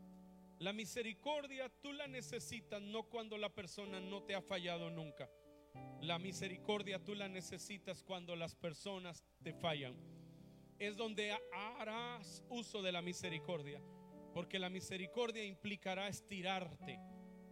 La 0.59 0.73
misericordia 0.73 1.68
tú 1.83 1.92
la 1.92 2.07
necesitas 2.07 2.81
no 2.81 3.05
cuando 3.05 3.37
la 3.37 3.53
persona 3.53 4.01
no 4.01 4.23
te 4.23 4.35
ha 4.35 4.40
fallado 4.40 4.90
nunca. 4.90 5.29
La 6.01 6.18
misericordia 6.18 7.03
tú 7.03 7.14
la 7.14 7.29
necesitas 7.29 8.03
cuando 8.03 8.37
las 8.37 8.55
personas 8.55 9.25
te 9.42 9.53
fallan. 9.53 9.94
Es 10.79 10.97
donde 10.97 11.37
harás 11.53 12.44
uso 12.49 12.83
de 12.83 12.92
la 12.92 13.03
misericordia. 13.03 13.81
Porque 14.35 14.59
la 14.59 14.68
misericordia 14.68 15.44
implicará 15.44 16.09
estirarte, 16.09 16.99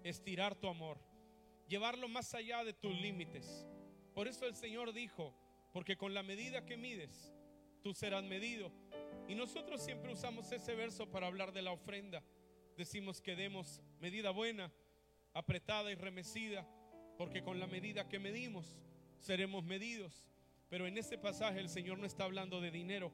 estirar 0.02 0.56
tu 0.56 0.68
amor, 0.68 0.98
llevarlo 1.68 2.08
más 2.08 2.34
allá 2.34 2.64
de 2.64 2.74
tus 2.74 2.92
límites. 3.00 3.66
Por 4.12 4.28
eso 4.28 4.46
el 4.46 4.56
Señor 4.56 4.92
dijo, 4.92 5.32
porque 5.72 5.96
con 5.96 6.12
la 6.12 6.22
medida 6.22 6.66
que 6.66 6.76
mides, 6.76 7.32
tú 7.82 7.94
serás 7.94 8.24
medido. 8.24 8.72
Y 9.28 9.34
nosotros 9.34 9.80
siempre 9.80 10.12
usamos 10.12 10.50
ese 10.50 10.74
verso 10.74 11.08
para 11.08 11.28
hablar 11.28 11.52
de 11.52 11.62
la 11.62 11.72
ofrenda. 11.72 12.22
Decimos 12.76 13.22
que 13.22 13.36
demos 13.36 13.80
medida 14.00 14.30
buena, 14.30 14.72
apretada 15.32 15.90
y 15.92 15.94
remecida, 15.94 16.66
porque 17.16 17.42
con 17.42 17.60
la 17.60 17.66
medida 17.66 18.08
que 18.08 18.18
medimos, 18.18 18.76
seremos 19.20 19.64
medidos. 19.64 20.28
Pero 20.68 20.86
en 20.86 20.98
ese 20.98 21.16
pasaje 21.16 21.60
el 21.60 21.68
Señor 21.68 21.98
no 21.98 22.06
está 22.06 22.24
hablando 22.24 22.60
de 22.60 22.70
dinero, 22.70 23.12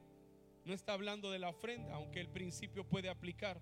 no 0.65 0.73
está 0.73 0.93
hablando 0.93 1.31
de 1.31 1.39
la 1.39 1.49
ofrenda, 1.49 1.95
aunque 1.95 2.19
el 2.19 2.29
principio 2.29 2.83
puede 2.87 3.09
aplicar, 3.09 3.61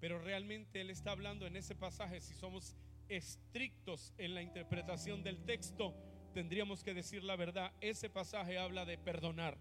pero 0.00 0.18
realmente 0.18 0.80
Él 0.80 0.90
está 0.90 1.12
hablando 1.12 1.46
en 1.46 1.56
ese 1.56 1.74
pasaje, 1.74 2.20
si 2.20 2.34
somos 2.34 2.76
estrictos 3.08 4.12
en 4.18 4.34
la 4.34 4.42
interpretación 4.42 5.22
del 5.22 5.44
texto, 5.44 5.94
tendríamos 6.32 6.82
que 6.82 6.94
decir 6.94 7.22
la 7.22 7.36
verdad. 7.36 7.72
Ese 7.80 8.10
pasaje 8.10 8.58
habla 8.58 8.84
de 8.84 8.98
perdonar, 8.98 9.58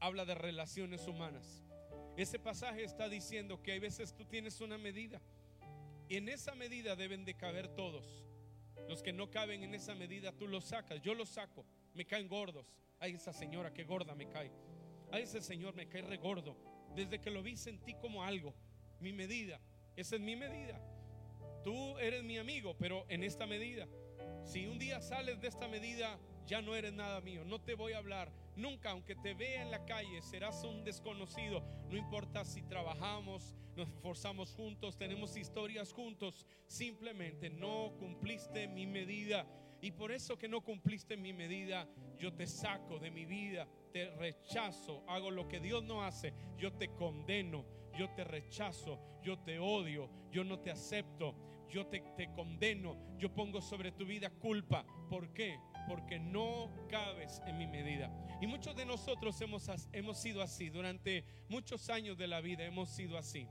habla 0.00 0.24
de 0.24 0.34
relaciones 0.34 1.06
humanas. 1.06 1.62
Ese 2.16 2.38
pasaje 2.38 2.84
está 2.84 3.08
diciendo 3.08 3.62
que 3.62 3.72
hay 3.72 3.78
veces 3.78 4.14
tú 4.14 4.24
tienes 4.24 4.60
una 4.60 4.78
medida 4.78 5.20
y 6.08 6.16
en 6.16 6.28
esa 6.28 6.54
medida 6.54 6.96
deben 6.96 7.24
de 7.24 7.34
caber 7.34 7.68
todos. 7.68 8.24
Los 8.88 9.02
que 9.02 9.12
no 9.12 9.30
caben 9.30 9.64
en 9.64 9.74
esa 9.74 9.94
medida 9.94 10.32
tú 10.32 10.46
los 10.46 10.64
sacas, 10.64 11.02
yo 11.02 11.14
los 11.14 11.28
saco, 11.28 11.66
me 11.94 12.06
caen 12.06 12.28
gordos. 12.28 12.66
Ay, 12.98 13.14
esa 13.14 13.32
señora 13.32 13.74
que 13.74 13.84
gorda 13.84 14.14
me 14.14 14.28
cae. 14.28 14.50
A 15.12 15.18
ese 15.18 15.40
señor 15.40 15.74
me 15.74 15.88
cae 15.88 16.02
regordo. 16.02 16.56
Desde 16.94 17.20
que 17.20 17.30
lo 17.30 17.42
vi 17.42 17.56
sentí 17.56 17.94
como 17.94 18.22
algo. 18.22 18.54
Mi 19.00 19.12
medida. 19.12 19.60
Esa 19.96 20.16
es 20.16 20.22
mi 20.22 20.36
medida. 20.36 20.80
Tú 21.62 21.98
eres 21.98 22.22
mi 22.22 22.38
amigo, 22.38 22.76
pero 22.78 23.04
en 23.08 23.22
esta 23.24 23.46
medida. 23.46 23.88
Si 24.44 24.66
un 24.66 24.78
día 24.78 25.00
sales 25.00 25.40
de 25.40 25.48
esta 25.48 25.68
medida, 25.68 26.18
ya 26.46 26.62
no 26.62 26.76
eres 26.76 26.92
nada 26.92 27.20
mío. 27.20 27.44
No 27.44 27.60
te 27.60 27.74
voy 27.74 27.92
a 27.92 27.98
hablar. 27.98 28.32
Nunca, 28.54 28.90
aunque 28.90 29.16
te 29.16 29.34
vea 29.34 29.62
en 29.62 29.70
la 29.70 29.84
calle, 29.84 30.22
serás 30.22 30.62
un 30.64 30.84
desconocido. 30.84 31.62
No 31.90 31.96
importa 31.96 32.44
si 32.44 32.62
trabajamos, 32.62 33.54
nos 33.74 33.88
esforzamos 33.88 34.54
juntos, 34.54 34.96
tenemos 34.96 35.36
historias 35.36 35.92
juntos. 35.92 36.46
Simplemente 36.66 37.50
no 37.50 37.92
cumpliste 37.98 38.68
mi 38.68 38.86
medida. 38.86 39.46
Y 39.82 39.90
por 39.90 40.12
eso 40.12 40.38
que 40.38 40.48
no 40.48 40.62
cumpliste 40.62 41.16
mi 41.16 41.32
medida, 41.32 41.86
yo 42.18 42.32
te 42.32 42.46
saco 42.46 42.98
de 42.98 43.10
mi 43.10 43.26
vida, 43.26 43.68
te 43.96 44.10
rechazo, 44.10 45.02
hago 45.08 45.30
lo 45.30 45.48
que 45.48 45.58
Dios 45.58 45.82
no 45.82 46.02
hace, 46.02 46.34
yo 46.58 46.70
te 46.74 46.88
condeno, 46.88 47.64
yo 47.96 48.10
te 48.10 48.24
rechazo, 48.24 49.00
yo 49.22 49.38
te 49.38 49.58
odio, 49.58 50.10
yo 50.30 50.44
no 50.44 50.58
te 50.58 50.70
acepto, 50.70 51.34
yo 51.70 51.86
te, 51.86 52.00
te 52.14 52.30
condeno, 52.34 53.16
yo 53.16 53.32
pongo 53.32 53.62
sobre 53.62 53.92
tu 53.92 54.04
vida 54.04 54.28
culpa. 54.28 54.84
¿Por 55.08 55.32
qué? 55.32 55.58
Porque 55.88 56.18
no 56.18 56.70
cabes 56.90 57.40
en 57.46 57.56
mi 57.56 57.66
medida. 57.66 58.12
Y 58.42 58.46
muchos 58.46 58.76
de 58.76 58.84
nosotros 58.84 59.40
hemos, 59.40 59.66
hemos 59.94 60.18
sido 60.18 60.42
así, 60.42 60.68
durante 60.68 61.24
muchos 61.48 61.88
años 61.88 62.18
de 62.18 62.26
la 62.26 62.42
vida 62.42 62.64
hemos 62.64 62.90
sido 62.90 63.16
así. 63.16 63.48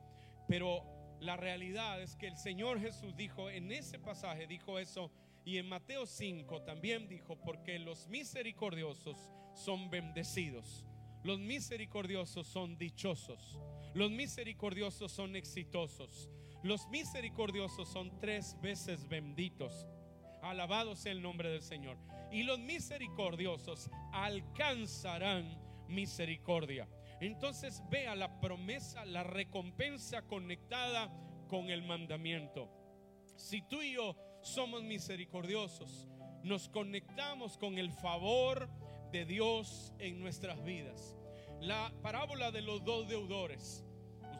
Pero 0.48 0.84
la 1.22 1.38
realidad 1.38 2.00
es 2.04 2.16
que 2.18 2.28
el 2.28 2.38
Señor 2.38 2.80
Jesús 2.80 3.16
dijo 3.16 3.50
en 3.50 3.72
ese 3.72 3.98
pasaje, 3.98 4.46
dijo 4.46 4.78
eso 4.78 5.12
y 5.44 5.58
en 5.58 5.68
Mateo 5.68 6.06
5 6.06 6.62
también 6.62 7.08
dijo, 7.08 7.36
porque 7.36 7.80
los 7.80 8.08
misericordiosos 8.10 9.32
son 9.56 9.90
bendecidos, 9.90 10.86
los 11.24 11.40
misericordiosos 11.40 12.46
son 12.46 12.78
dichosos, 12.78 13.60
los 13.96 14.12
misericordiosos 14.12 15.12
son 15.12 15.36
exitosos, 15.36 16.30
los 16.62 16.88
misericordiosos 16.90 17.90
son 17.90 18.20
tres 18.20 18.58
veces 18.62 19.08
benditos. 19.08 19.88
Alabado 20.42 20.96
sea 20.96 21.12
el 21.12 21.22
nombre 21.22 21.50
del 21.50 21.64
Señor. 21.64 21.98
Y 22.32 22.44
los 22.44 22.60
misericordiosos 22.60 23.90
alcanzarán 24.12 25.60
misericordia. 25.88 26.88
Entonces 27.22 27.82
vea 27.90 28.16
la 28.16 28.40
promesa, 28.40 29.06
la 29.06 29.24
recompensa 29.24 30.22
conectada 30.24 31.12
con 31.48 31.70
el 31.70 31.82
mandamiento. 31.84 32.70
Si 33.36 33.62
tú 33.62 33.82
y 33.82 33.94
yo 33.94 34.16
somos 34.42 34.84
misericordiosos, 34.84 36.08
nos 36.44 36.70
conectamos 36.70 37.58
con 37.58 37.78
el 37.78 37.92
favor 37.92 38.70
de 39.16 39.24
Dios 39.24 39.94
en 39.98 40.20
nuestras 40.20 40.62
vidas. 40.66 41.16
La 41.62 41.94
parábola 42.02 42.52
de 42.52 42.62
los 42.62 42.84
dos 42.84 43.08
deudores, 43.08 43.86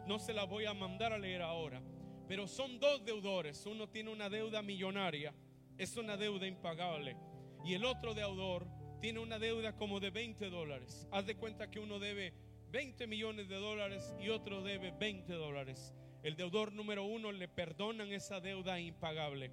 no 0.06 0.18
se 0.18 0.34
la 0.34 0.44
voy 0.44 0.66
a 0.66 0.74
mandar 0.74 1.14
a 1.14 1.18
leer 1.18 1.40
ahora, 1.40 1.80
pero 2.28 2.46
son 2.46 2.78
dos 2.78 3.02
deudores. 3.02 3.64
Uno 3.64 3.88
tiene 3.88 4.10
una 4.10 4.28
deuda 4.28 4.60
millonaria, 4.60 5.32
es 5.78 5.96
una 5.96 6.18
deuda 6.18 6.46
impagable, 6.46 7.16
y 7.64 7.72
el 7.72 7.86
otro 7.86 8.12
deudor 8.12 8.68
tiene 9.00 9.20
una 9.20 9.38
deuda 9.38 9.74
como 9.74 9.98
de 9.98 10.10
20 10.10 10.50
dólares. 10.50 11.08
Haz 11.10 11.24
de 11.24 11.36
cuenta 11.36 11.70
que 11.70 11.80
uno 11.80 11.98
debe 11.98 12.34
20 12.68 13.06
millones 13.06 13.48
de 13.48 13.56
dólares 13.56 14.14
y 14.20 14.28
otro 14.28 14.62
debe 14.62 14.90
20 14.90 15.32
dólares. 15.32 15.94
El 16.22 16.36
deudor 16.36 16.74
número 16.74 17.02
uno 17.02 17.32
le 17.32 17.48
perdonan 17.48 18.12
esa 18.12 18.40
deuda 18.40 18.78
impagable 18.78 19.52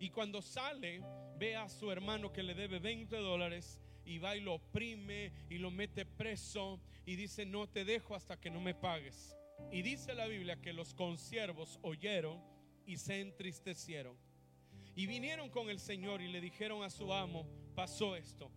y 0.00 0.10
cuando 0.10 0.42
sale, 0.42 1.04
ve 1.38 1.54
a 1.54 1.68
su 1.68 1.92
hermano 1.92 2.32
que 2.32 2.42
le 2.42 2.54
debe 2.54 2.80
20 2.80 3.16
dólares 3.16 3.80
y 4.06 4.18
va 4.18 4.36
y 4.36 4.40
lo 4.40 4.54
oprime 4.54 5.32
y 5.50 5.58
lo 5.58 5.70
mete 5.70 6.06
preso 6.06 6.80
y 7.04 7.16
dice, 7.16 7.44
no 7.44 7.68
te 7.68 7.84
dejo 7.84 8.14
hasta 8.14 8.40
que 8.40 8.50
no 8.50 8.60
me 8.60 8.74
pagues. 8.74 9.36
Y 9.70 9.82
dice 9.82 10.14
la 10.14 10.26
Biblia 10.26 10.60
que 10.62 10.72
los 10.72 10.94
consiervos 10.94 11.78
oyeron 11.82 12.42
y 12.86 12.96
se 12.96 13.20
entristecieron. 13.20 14.16
Y 14.94 15.06
vinieron 15.06 15.50
con 15.50 15.68
el 15.68 15.78
Señor 15.78 16.22
y 16.22 16.28
le 16.28 16.40
dijeron 16.40 16.82
a 16.82 16.90
su 16.90 17.12
amo, 17.12 17.46
pasó 17.74 18.16
esto. 18.16 18.50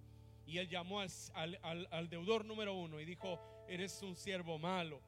Y 0.46 0.60
él 0.60 0.70
llamó 0.70 1.02
al, 1.02 1.60
al, 1.92 2.10
deudor 2.10 2.46
número 2.46 2.74
uno 2.74 3.00
y 3.00 3.06
dijo, 3.06 3.40
eres 3.68 4.02
un 4.02 4.16
siervo 4.16 4.58
malo, 4.58 5.02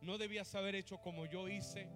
no 0.00 0.18
debías 0.18 0.54
haber 0.54 0.74
hecho 0.74 0.98
como 0.98 1.26
yo 1.26 1.48
hice 1.48 1.88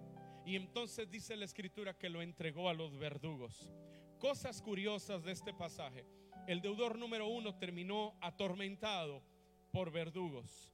y 0.47 0.55
entonces 0.55 1.11
dice 1.11 1.35
la 1.35 1.43
escritura 1.43 1.93
que 1.93 2.09
lo 2.09 2.21
entregó 2.21 2.69
a 2.69 2.73
los 2.73 2.97
verdugos. 2.97 3.69
Cosas 4.17 4.61
curiosas 4.61 5.25
de 5.25 5.33
este 5.33 5.53
pasaje. 5.53 6.05
El 6.47 6.61
deudor 6.61 6.97
número 6.97 7.27
uno 7.27 7.55
terminó 7.55 8.17
atormentado 8.21 9.21
por 9.71 9.91
verdugos. 9.91 10.73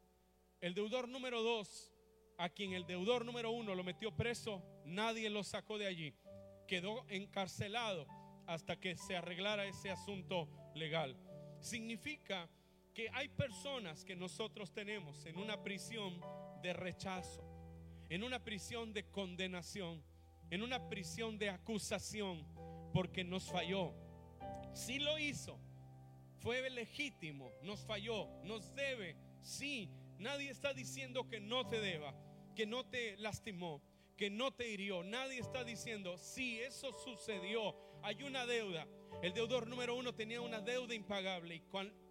El 0.62 0.74
deudor 0.74 1.10
número 1.10 1.44
dos, 1.44 1.92
a 2.38 2.48
quien 2.48 2.72
el 2.72 2.86
deudor 2.86 3.26
número 3.26 3.52
uno 3.52 3.76
lo 3.76 3.84
metió 3.84 4.16
preso, 4.16 4.64
nadie 4.86 5.30
lo 5.30 5.44
sacó 5.44 5.78
de 5.78 5.88
allí. 5.88 6.14
Quedó 6.68 7.06
encarcelado 7.10 8.08
hasta 8.48 8.80
que 8.80 8.96
se 8.96 9.18
arreglara 9.18 9.66
ese 9.66 9.92
asunto 9.92 10.48
legal. 10.76 11.18
Significa 11.60 12.50
que 12.94 13.10
hay 13.12 13.28
personas 13.28 14.06
que 14.06 14.16
nosotros 14.16 14.72
tenemos 14.72 15.26
en 15.26 15.38
una 15.38 15.62
prisión 15.62 16.22
de 16.62 16.72
rechazo 16.72 17.54
en 18.14 18.24
una 18.24 18.44
prisión 18.44 18.94
de 18.94 19.06
condenación, 19.06 20.04
en 20.52 20.62
una 20.62 20.88
prisión 20.88 21.40
de 21.40 21.50
acusación, 21.50 22.46
porque 22.94 23.24
nos 23.24 23.50
falló. 23.50 23.96
Si 24.74 25.00
lo 25.00 25.18
hizo, 25.20 25.60
fue 26.40 26.70
legítimo, 26.70 27.52
nos 27.62 27.86
falló, 27.86 28.28
nos 28.44 28.76
debe, 28.76 29.16
sí. 29.42 29.90
Nadie 30.20 30.50
está 30.50 30.74
diciendo 30.74 31.28
que 31.28 31.40
no 31.40 31.68
te 31.68 31.80
deba, 31.80 32.14
que 32.56 32.66
no 32.66 32.86
te 32.86 33.18
lastimó, 33.18 33.82
que 34.18 34.30
no 34.30 34.52
te 34.52 34.70
hirió. 34.70 35.04
Nadie 35.04 35.40
está 35.40 35.64
diciendo, 35.64 36.18
si 36.18 36.60
eso 36.60 36.92
sucedió, 36.94 37.76
hay 38.02 38.24
una 38.24 38.46
deuda. 38.46 38.88
El 39.22 39.34
deudor 39.34 39.68
número 39.68 39.96
uno 39.96 40.14
tenía 40.14 40.42
una 40.42 40.60
deuda 40.60 40.94
impagable. 40.94 41.56
¿Y 41.56 41.64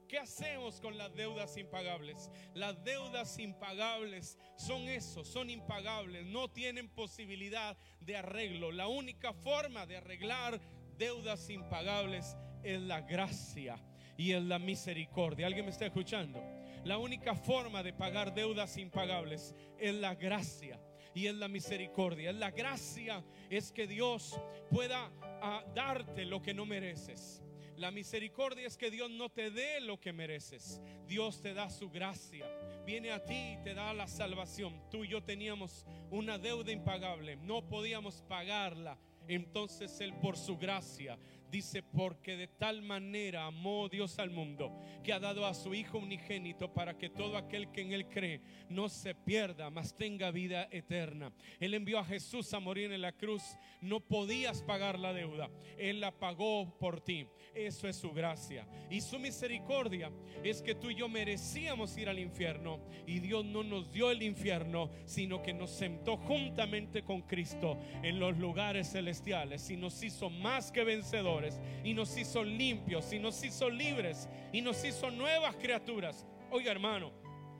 qué 0.09 0.19
hacemos 0.19 0.81
con 0.81 0.97
las 0.97 1.15
deudas 1.15 1.57
impagables? 1.57 2.31
Las 2.55 2.83
deudas 2.85 3.39
impagables 3.39 4.39
son 4.57 4.89
eso, 4.89 5.25
son 5.25 5.51
impagables, 5.51 6.27
no 6.27 6.51
tienen 6.51 6.89
posibilidad 6.89 7.77
de 8.01 8.17
arreglo. 8.17 8.73
La 8.73 8.89
única 8.89 9.33
forma 9.33 9.87
de 9.87 9.99
arreglar 9.99 10.61
deudas 10.97 11.51
impagables 11.51 12.37
es 12.63 12.81
la 12.81 13.01
gracia 13.01 13.77
y 14.17 14.33
es 14.33 14.43
la 14.43 14.59
misericordia. 14.59 15.47
¿Alguien 15.47 15.65
me 15.65 15.71
está 15.71 15.87
escuchando? 15.87 16.43
La 16.85 16.99
única 16.99 17.35
forma 17.35 17.83
de 17.83 17.93
pagar 17.93 18.35
deudas 18.35 18.77
impagables 18.77 19.55
es 19.79 19.95
la 19.95 20.15
gracia 20.15 20.81
y 21.15 21.27
es 21.27 21.35
la 21.35 21.49
misericordia. 21.49 22.33
La 22.33 22.51
gracia 22.51 23.25
es 23.51 23.71
que 23.71 23.87
Dios 23.87 24.41
pueda 24.71 25.11
ah, 25.23 25.65
darte 25.75 26.25
lo 26.25 26.43
que 26.43 26.55
no 26.55 26.67
mereces. 26.67 27.43
La 27.77 27.91
misericordia 27.91 28.67
es 28.67 28.77
que 28.77 28.91
Dios 28.91 29.11
no 29.11 29.29
te 29.31 29.51
dé 29.51 29.81
lo 29.81 29.99
que 29.99 30.13
mereces. 30.13 30.81
Dios 31.07 31.41
te 31.41 31.55
da 31.55 31.71
su 31.71 31.91
gracia. 31.91 32.47
Viene 32.85 33.13
a 33.13 33.25
ti 33.25 33.55
y 33.55 33.63
te 33.63 33.75
da 33.75 33.93
la 33.95 34.07
salvación. 34.07 34.83
Tú 34.91 35.05
y 35.05 35.09
yo 35.09 35.23
teníamos 35.23 35.87
una 36.11 36.39
deuda 36.39 36.71
impagable. 36.71 37.37
No 37.37 37.67
podíamos 37.67 38.23
pagarla. 38.23 38.99
Entonces 39.29 40.01
Él 40.01 40.15
por 40.15 40.37
su 40.37 40.59
gracia 40.59 41.19
Dice, 41.53 41.83
porque 41.83 42.35
de 42.35 42.49
tal 42.49 42.81
manera 42.81 43.45
amó 43.45 43.87
Dios 43.91 44.19
al 44.19 44.31
mundo 44.31 44.73
que 45.05 45.13
ha 45.13 45.21
dado 45.21 45.45
a 45.45 45.53
su 45.53 45.75
Hijo 45.75 45.99
unigénito 45.99 46.73
para 46.73 46.97
que 46.97 47.11
todo 47.11 47.37
aquel 47.37 47.71
que 47.71 47.83
en 47.83 47.93
Él 47.93 48.09
cree 48.09 48.41
no 48.71 48.89
se 48.89 49.15
pierda, 49.15 49.69
mas 49.69 49.95
tenga 49.95 50.31
vida 50.31 50.67
eterna. 50.71 51.31
Él 51.61 51.75
envió 51.75 51.99
a 51.99 52.07
Jesús 52.07 52.55
a 52.55 52.61
morir 52.61 52.91
en 52.91 53.03
la 53.03 53.13
cruz. 53.13 53.43
No 53.83 54.01
podías 54.01 54.63
pagar 54.63 54.99
la 54.99 55.13
deuda. 55.13 55.51
Él 55.77 56.01
la 56.01 56.11
pagó 56.11 56.75
por 56.79 57.03
ti. 57.03 57.27
Eso 57.55 57.87
es 57.87 57.97
su 57.97 58.13
gracia. 58.13 58.67
Y 58.89 59.03
su 59.03 59.19
misericordia 59.19 60.11
es 60.43 60.63
que 60.63 60.75
tú 60.75 60.89
y 60.89 60.95
yo 60.95 61.07
merecíamos 61.11 61.99
ir 61.99 62.09
al 62.09 62.19
infierno. 62.19 62.81
Y 63.07 63.19
Dios 63.19 63.45
no 63.45 63.63
nos 63.63 63.93
dio 63.93 64.11
el 64.11 64.23
infierno, 64.23 64.89
sino 65.05 65.43
que 65.43 65.53
nos 65.53 65.71
sentó 65.71 66.17
juntamente 66.17 67.03
con 67.03 67.21
Cristo 67.21 67.79
en 68.03 68.19
los 68.19 68.39
lugares 68.39 68.91
celestiales 68.91 69.69
y 69.69 69.77
nos 69.77 70.03
hizo 70.03 70.31
más 70.31 70.73
que 70.73 70.85
vencedores 70.85 71.42
y 71.85 71.95
nos 71.95 72.17
hizo 72.17 72.43
limpios 72.45 73.13
y 73.13 73.19
nos 73.19 73.43
hizo 73.43 73.71
libres 73.71 74.29
y 74.53 74.61
nos 74.61 74.85
hizo 74.85 75.11
nuevas 75.11 75.57
criaturas. 75.57 76.27
Oiga 76.51 76.71
hermano, 76.71 77.13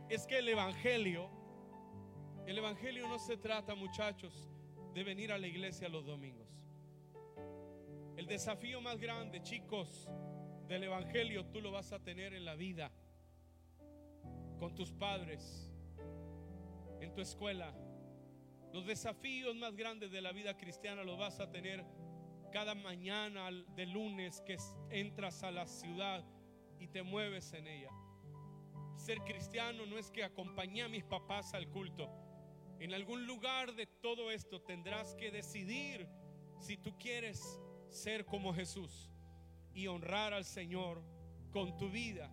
es 0.09 0.27
que 0.27 0.39
el 0.39 0.49
Evangelio, 0.49 1.29
el 2.47 2.59
Evangelio 2.59 3.09
no 3.09 3.19
se 3.19 3.37
trata 3.37 3.75
muchachos 3.75 4.51
de 4.95 5.03
venir 5.05 5.33
a 5.33 5.39
la 5.39 5.47
iglesia 5.47 5.89
los 5.89 6.05
domingos. 6.05 6.49
El 8.17 8.27
desafío 8.27 8.81
más 8.81 8.99
grande, 8.99 9.43
chicos, 9.43 10.09
del 10.69 10.85
Evangelio 10.85 11.47
tú 11.47 11.61
lo 11.61 11.71
vas 11.71 11.93
a 11.93 11.99
tener 11.99 12.35
en 12.35 12.45
la 12.45 12.55
vida, 12.55 12.91
con 14.59 14.75
tus 14.75 14.93
padres, 14.93 15.71
en 17.01 17.13
tu 17.15 17.21
escuela. 17.21 17.75
Los 18.73 18.87
desafíos 18.87 19.55
más 19.57 19.75
grandes 19.77 20.11
de 20.13 20.21
la 20.21 20.33
vida 20.33 20.57
cristiana 20.57 21.05
los 21.05 21.19
vas 21.19 21.41
a 21.41 21.51
tener 21.51 21.85
cada 22.53 22.75
mañana 22.75 23.51
de 23.51 23.87
lunes 23.87 24.43
que 24.43 24.59
entras 24.91 25.43
a 25.43 25.51
la 25.51 25.67
ciudad 25.67 26.23
y 26.79 26.87
te 26.87 27.03
mueves 27.03 27.53
en 27.55 27.67
ella. 27.67 27.91
Ser 28.95 29.21
cristiano 29.21 29.87
no 29.87 29.99
es 29.99 30.11
que 30.11 30.23
acompañe 30.23 30.83
a 30.83 30.89
mis 30.89 31.03
papás 31.03 31.55
al 31.55 31.69
culto. 31.69 32.11
En 32.79 32.93
algún 32.93 33.27
lugar 33.27 33.75
de 33.75 33.87
todo 33.87 34.31
esto 34.31 34.61
tendrás 34.61 35.15
que 35.15 35.31
decidir 35.31 36.07
si 36.61 36.77
tú 36.77 36.97
quieres 36.99 37.59
ser 37.89 38.27
como 38.27 38.53
Jesús 38.53 39.11
y 39.73 39.87
honrar 39.87 40.35
al 40.35 40.45
Señor 40.45 41.03
con 41.53 41.77
tu 41.79 41.91
vida 41.91 42.31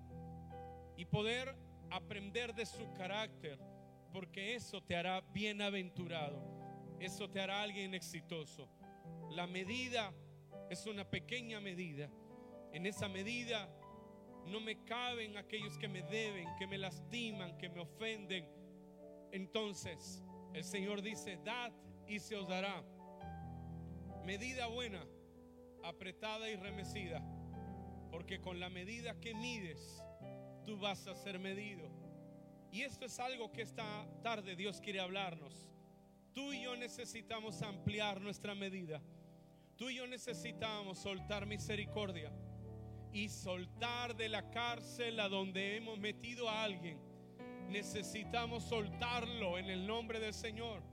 y 0.97 1.05
poder 1.05 1.55
aprender 1.91 2.53
de 2.53 2.65
su 2.65 2.91
carácter, 2.93 3.57
porque 4.11 4.55
eso 4.55 4.81
te 4.83 4.97
hará 4.97 5.21
bienaventurado, 5.21 6.43
eso 6.99 7.29
te 7.29 7.39
hará 7.39 7.61
alguien 7.61 7.93
exitoso. 7.93 8.69
La 9.29 9.47
medida 9.47 10.13
es 10.69 10.85
una 10.85 11.09
pequeña 11.09 11.59
medida. 11.59 12.09
En 12.73 12.85
esa 12.85 13.07
medida 13.07 13.69
no 14.45 14.59
me 14.59 14.83
caben 14.85 15.37
aquellos 15.37 15.77
que 15.77 15.87
me 15.87 16.01
deben, 16.03 16.47
que 16.57 16.67
me 16.67 16.77
lastiman, 16.77 17.57
que 17.57 17.69
me 17.69 17.81
ofenden. 17.81 18.47
Entonces 19.31 20.23
el 20.53 20.63
Señor 20.63 21.01
dice, 21.01 21.39
dad 21.43 21.71
y 22.07 22.19
se 22.19 22.35
os 22.35 22.47
dará. 22.47 22.83
Medida 24.25 24.67
buena, 24.67 25.05
apretada 25.83 26.49
y 26.49 26.55
remecida. 26.55 27.23
Porque 28.11 28.41
con 28.41 28.59
la 28.59 28.69
medida 28.69 29.19
que 29.19 29.35
mides, 29.35 30.03
tú 30.65 30.77
vas 30.79 31.07
a 31.07 31.15
ser 31.15 31.39
medido. 31.39 31.87
Y 32.71 32.81
esto 32.81 33.05
es 33.05 33.19
algo 33.19 33.51
que 33.51 33.61
esta 33.61 34.07
tarde 34.23 34.55
Dios 34.55 34.81
quiere 34.81 34.99
hablarnos. 34.99 35.67
Tú 36.33 36.53
y 36.53 36.63
yo 36.63 36.75
necesitamos 36.75 37.61
ampliar 37.61 38.21
nuestra 38.21 38.55
medida. 38.55 39.01
Tú 39.79 39.89
y 39.89 39.95
yo 39.95 40.05
necesitamos 40.07 40.99
soltar 40.99 41.45
misericordia 41.45 42.33
y 43.13 43.29
soltar 43.29 44.13
de 44.17 44.27
la 44.27 44.51
cárcel 44.51 45.17
a 45.21 45.29
donde 45.29 45.77
hemos 45.77 45.97
metido 45.97 46.49
a 46.49 46.63
alguien. 46.65 46.99
Necesitamos 47.69 48.65
soltarlo 48.65 49.57
en 49.57 49.69
el 49.69 49.87
nombre 49.87 50.19
del 50.19 50.33
Señor. 50.33 50.83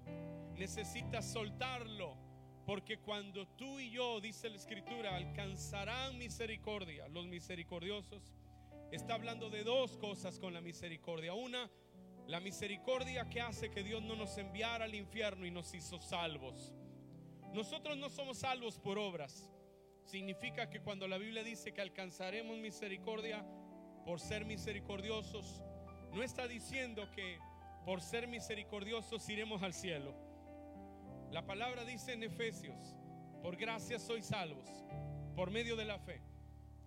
Necesitas 0.54 1.28
soltarlo 1.32 2.16
porque 2.64 2.98
cuando 2.98 3.48
tú 3.48 3.80
y 3.80 3.90
yo, 3.90 4.20
dice 4.20 4.48
la 4.48 4.56
escritura, 4.56 5.16
alcanzarán 5.16 6.16
misericordia, 6.16 7.08
los 7.08 7.26
misericordiosos, 7.26 8.22
está 8.92 9.14
hablando 9.14 9.50
de 9.50 9.64
dos 9.64 9.96
cosas 9.96 10.38
con 10.38 10.54
la 10.54 10.60
misericordia. 10.60 11.34
Una, 11.34 11.68
la 12.28 12.38
misericordia 12.38 13.28
que 13.28 13.40
hace 13.40 13.68
que 13.68 13.82
Dios 13.82 14.00
no 14.04 14.14
nos 14.14 14.38
enviara 14.38 14.84
al 14.84 14.94
infierno 14.94 15.44
y 15.44 15.50
nos 15.50 15.74
hizo 15.74 16.00
salvos. 16.00 16.72
Nosotros 17.56 17.96
no 17.96 18.10
somos 18.10 18.40
salvos 18.40 18.78
por 18.78 18.98
obras. 18.98 19.50
Significa 20.04 20.68
que 20.68 20.82
cuando 20.82 21.08
la 21.08 21.16
Biblia 21.16 21.42
dice 21.42 21.72
que 21.72 21.80
alcanzaremos 21.80 22.58
misericordia 22.58 23.46
por 24.04 24.20
ser 24.20 24.44
misericordiosos, 24.44 25.62
no 26.12 26.22
está 26.22 26.46
diciendo 26.46 27.10
que 27.12 27.38
por 27.86 28.02
ser 28.02 28.28
misericordiosos 28.28 29.26
iremos 29.30 29.62
al 29.62 29.72
cielo. 29.72 30.14
La 31.30 31.46
palabra 31.46 31.86
dice 31.86 32.12
en 32.12 32.24
Efesios, 32.24 32.94
por 33.42 33.56
gracia 33.56 33.98
sois 33.98 34.26
salvos, 34.26 34.68
por 35.34 35.50
medio 35.50 35.76
de 35.76 35.86
la 35.86 35.98
fe. 35.98 36.20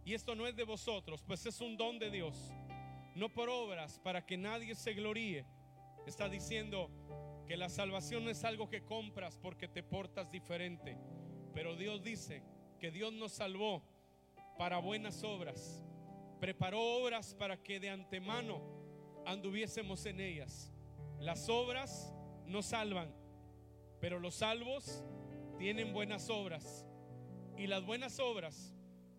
Y 0.06 0.14
esto 0.14 0.36
no 0.36 0.46
es 0.46 0.56
de 0.56 0.66
vosotros, 0.66 1.24
pues 1.24 1.48
es 1.48 1.62
un 1.62 1.78
don 1.78 1.98
de 1.98 2.12
Dios, 2.12 2.54
no 3.16 3.30
por 3.30 3.50
obras 3.50 3.98
para 3.98 4.24
que 4.24 4.38
nadie 4.38 4.76
se 4.76 4.94
gloríe. 4.94 5.48
Está 6.06 6.30
diciendo, 6.30 6.92
que 7.50 7.58
la 7.58 7.68
salvación 7.68 8.26
no 8.26 8.30
es 8.30 8.44
algo 8.44 8.70
que 8.70 8.84
compras 8.84 9.40
porque 9.42 9.68
te 9.68 9.82
portas 9.82 10.30
diferente, 10.30 10.96
pero 11.52 11.76
Dios 11.76 12.04
dice 12.04 12.44
que 12.80 12.92
Dios 12.92 13.12
nos 13.12 13.32
salvó 13.32 13.82
para 14.60 14.78
buenas 14.78 15.24
obras, 15.24 15.84
preparó 16.40 16.80
obras 16.80 17.34
para 17.34 17.58
que 17.58 17.80
de 17.80 17.90
antemano 17.90 18.62
anduviésemos 19.26 20.06
en 20.06 20.20
ellas. 20.20 20.72
Las 21.18 21.50
obras 21.50 22.14
no 22.46 22.62
salvan, 22.62 23.12
pero 24.00 24.20
los 24.20 24.36
salvos 24.36 25.04
tienen 25.58 25.92
buenas 25.92 26.30
obras 26.30 26.86
y 27.58 27.66
las 27.66 27.84
buenas 27.84 28.20
obras 28.20 28.76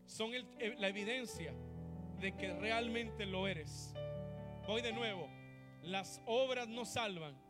son 0.06 0.30
la 0.78 0.88
evidencia 0.88 1.52
de 2.20 2.36
que 2.36 2.54
realmente 2.54 3.26
lo 3.26 3.48
eres. 3.48 3.92
Voy 4.68 4.82
de 4.82 4.92
nuevo, 4.92 5.28
las 5.82 6.22
obras 6.26 6.68
no 6.68 6.84
salvan, 6.84 7.49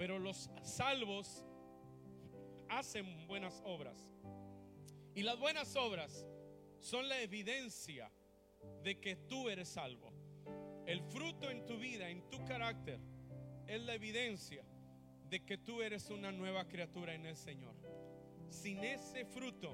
pero 0.00 0.18
los 0.18 0.48
salvos 0.62 1.44
hacen 2.70 3.26
buenas 3.26 3.60
obras. 3.66 4.08
Y 5.14 5.22
las 5.22 5.38
buenas 5.38 5.76
obras 5.76 6.24
son 6.78 7.06
la 7.06 7.20
evidencia 7.20 8.10
de 8.82 8.98
que 8.98 9.16
tú 9.16 9.50
eres 9.50 9.68
salvo. 9.68 10.10
El 10.86 11.02
fruto 11.02 11.50
en 11.50 11.66
tu 11.66 11.76
vida, 11.76 12.08
en 12.08 12.30
tu 12.30 12.42
carácter, 12.46 12.98
es 13.66 13.82
la 13.82 13.92
evidencia 13.92 14.64
de 15.28 15.44
que 15.44 15.58
tú 15.58 15.82
eres 15.82 16.08
una 16.08 16.32
nueva 16.32 16.66
criatura 16.66 17.12
en 17.12 17.26
el 17.26 17.36
Señor. 17.36 17.74
Sin 18.48 18.82
ese 18.82 19.26
fruto, 19.26 19.70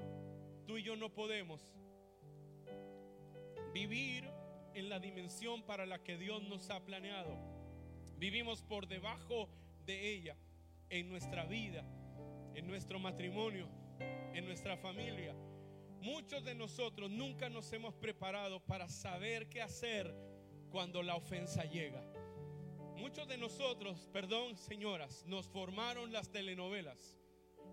tú 0.65 0.77
y 0.77 0.83
yo 0.83 0.97
no 0.97 1.07
podemos 1.09 1.73
vivir 3.73 4.29
en 4.73 4.89
la 4.89 4.99
dimensión 4.99 5.63
para 5.63 5.85
la 5.85 6.03
que 6.03 6.17
Dios 6.17 6.43
nos 6.43 6.69
ha 6.69 6.83
planeado. 6.83 7.33
Vivimos 8.17 8.61
por 8.61 8.87
debajo 8.87 9.47
de 9.87 10.13
ella 10.13 10.37
en 10.89 11.09
nuestra 11.09 11.45
vida, 11.45 11.83
en 12.53 12.67
nuestro 12.67 12.99
matrimonio, 12.99 13.67
en 14.33 14.45
nuestra 14.45 14.77
familia. 14.77 15.33
Muchos 16.01 16.43
de 16.43 16.53
nosotros 16.53 17.09
nunca 17.09 17.49
nos 17.49 17.71
hemos 17.73 17.95
preparado 17.95 18.59
para 18.59 18.89
saber 18.89 19.49
qué 19.49 19.61
hacer 19.61 20.13
cuando 20.69 21.01
la 21.01 21.15
ofensa 21.15 21.63
llega. 21.63 22.03
Muchos 22.97 23.27
de 23.27 23.37
nosotros, 23.37 24.09
perdón 24.11 24.57
señoras, 24.57 25.23
nos 25.25 25.47
formaron 25.47 26.11
las 26.11 26.29
telenovelas. 26.29 27.17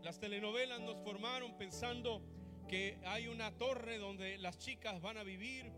Las 0.02 0.20
telenovelas 0.20 0.80
nos 0.80 1.02
formaron 1.02 1.56
pensando 1.58 2.22
que 2.68 2.98
hay 3.04 3.26
una 3.26 3.50
torre 3.58 3.98
donde 3.98 4.38
las 4.38 4.58
chicas 4.58 5.00
van 5.00 5.18
a 5.18 5.24
vivir 5.24 5.72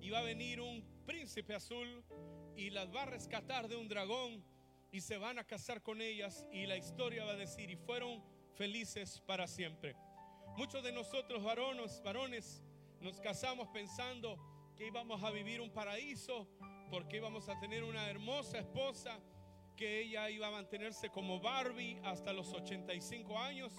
y 0.00 0.08
va 0.08 0.20
a 0.20 0.22
venir 0.22 0.60
un 0.60 0.82
príncipe 1.04 1.54
azul 1.54 2.02
y 2.56 2.70
las 2.70 2.94
va 2.94 3.02
a 3.02 3.06
rescatar 3.06 3.68
de 3.68 3.76
un 3.76 3.88
dragón 3.88 4.42
y 4.96 5.00
se 5.02 5.18
van 5.18 5.38
a 5.38 5.44
casar 5.44 5.82
con 5.82 6.00
ellas 6.00 6.46
y 6.50 6.64
la 6.64 6.74
historia 6.74 7.26
va 7.26 7.32
a 7.32 7.36
decir 7.36 7.70
y 7.70 7.76
fueron 7.76 8.24
felices 8.54 9.20
para 9.26 9.46
siempre. 9.46 9.94
Muchos 10.56 10.82
de 10.82 10.90
nosotros 10.90 11.44
varones, 11.44 12.00
varones 12.02 12.64
nos 13.02 13.20
casamos 13.20 13.68
pensando 13.68 14.38
que 14.74 14.86
íbamos 14.86 15.22
a 15.22 15.30
vivir 15.30 15.60
un 15.60 15.70
paraíso 15.70 16.48
porque 16.90 17.18
íbamos 17.18 17.46
a 17.50 17.60
tener 17.60 17.84
una 17.84 18.08
hermosa 18.08 18.58
esposa 18.58 19.20
que 19.76 20.00
ella 20.00 20.30
iba 20.30 20.48
a 20.48 20.52
mantenerse 20.52 21.10
como 21.10 21.40
Barbie 21.40 22.00
hasta 22.02 22.32
los 22.32 22.54
85 22.54 23.38
años 23.38 23.74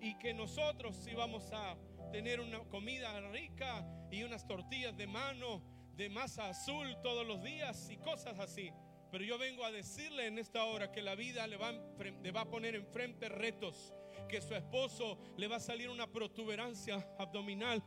y 0.00 0.16
que 0.16 0.32
nosotros 0.32 1.06
íbamos 1.06 1.52
a 1.52 1.76
tener 2.10 2.40
una 2.40 2.60
comida 2.60 3.20
rica 3.30 3.86
y 4.10 4.22
unas 4.22 4.46
tortillas 4.46 4.96
de 4.96 5.06
mano 5.06 5.62
de 5.96 6.08
masa 6.08 6.48
azul 6.48 6.96
todos 7.02 7.26
los 7.26 7.42
días 7.42 7.90
y 7.90 7.98
cosas 7.98 8.38
así. 8.38 8.72
Pero 9.16 9.24
yo 9.24 9.38
vengo 9.38 9.64
a 9.64 9.72
decirle 9.72 10.26
en 10.26 10.38
esta 10.38 10.62
hora 10.64 10.92
que 10.92 11.00
la 11.00 11.14
vida 11.14 11.46
le 11.46 11.56
va, 11.56 11.70
a 11.70 12.44
poner 12.50 12.74
enfrente 12.74 13.30
retos, 13.30 13.94
que 14.28 14.42
su 14.42 14.54
esposo 14.54 15.18
le 15.38 15.48
va 15.48 15.56
a 15.56 15.60
salir 15.60 15.88
una 15.88 16.06
protuberancia 16.06 16.96
abdominal, 17.18 17.82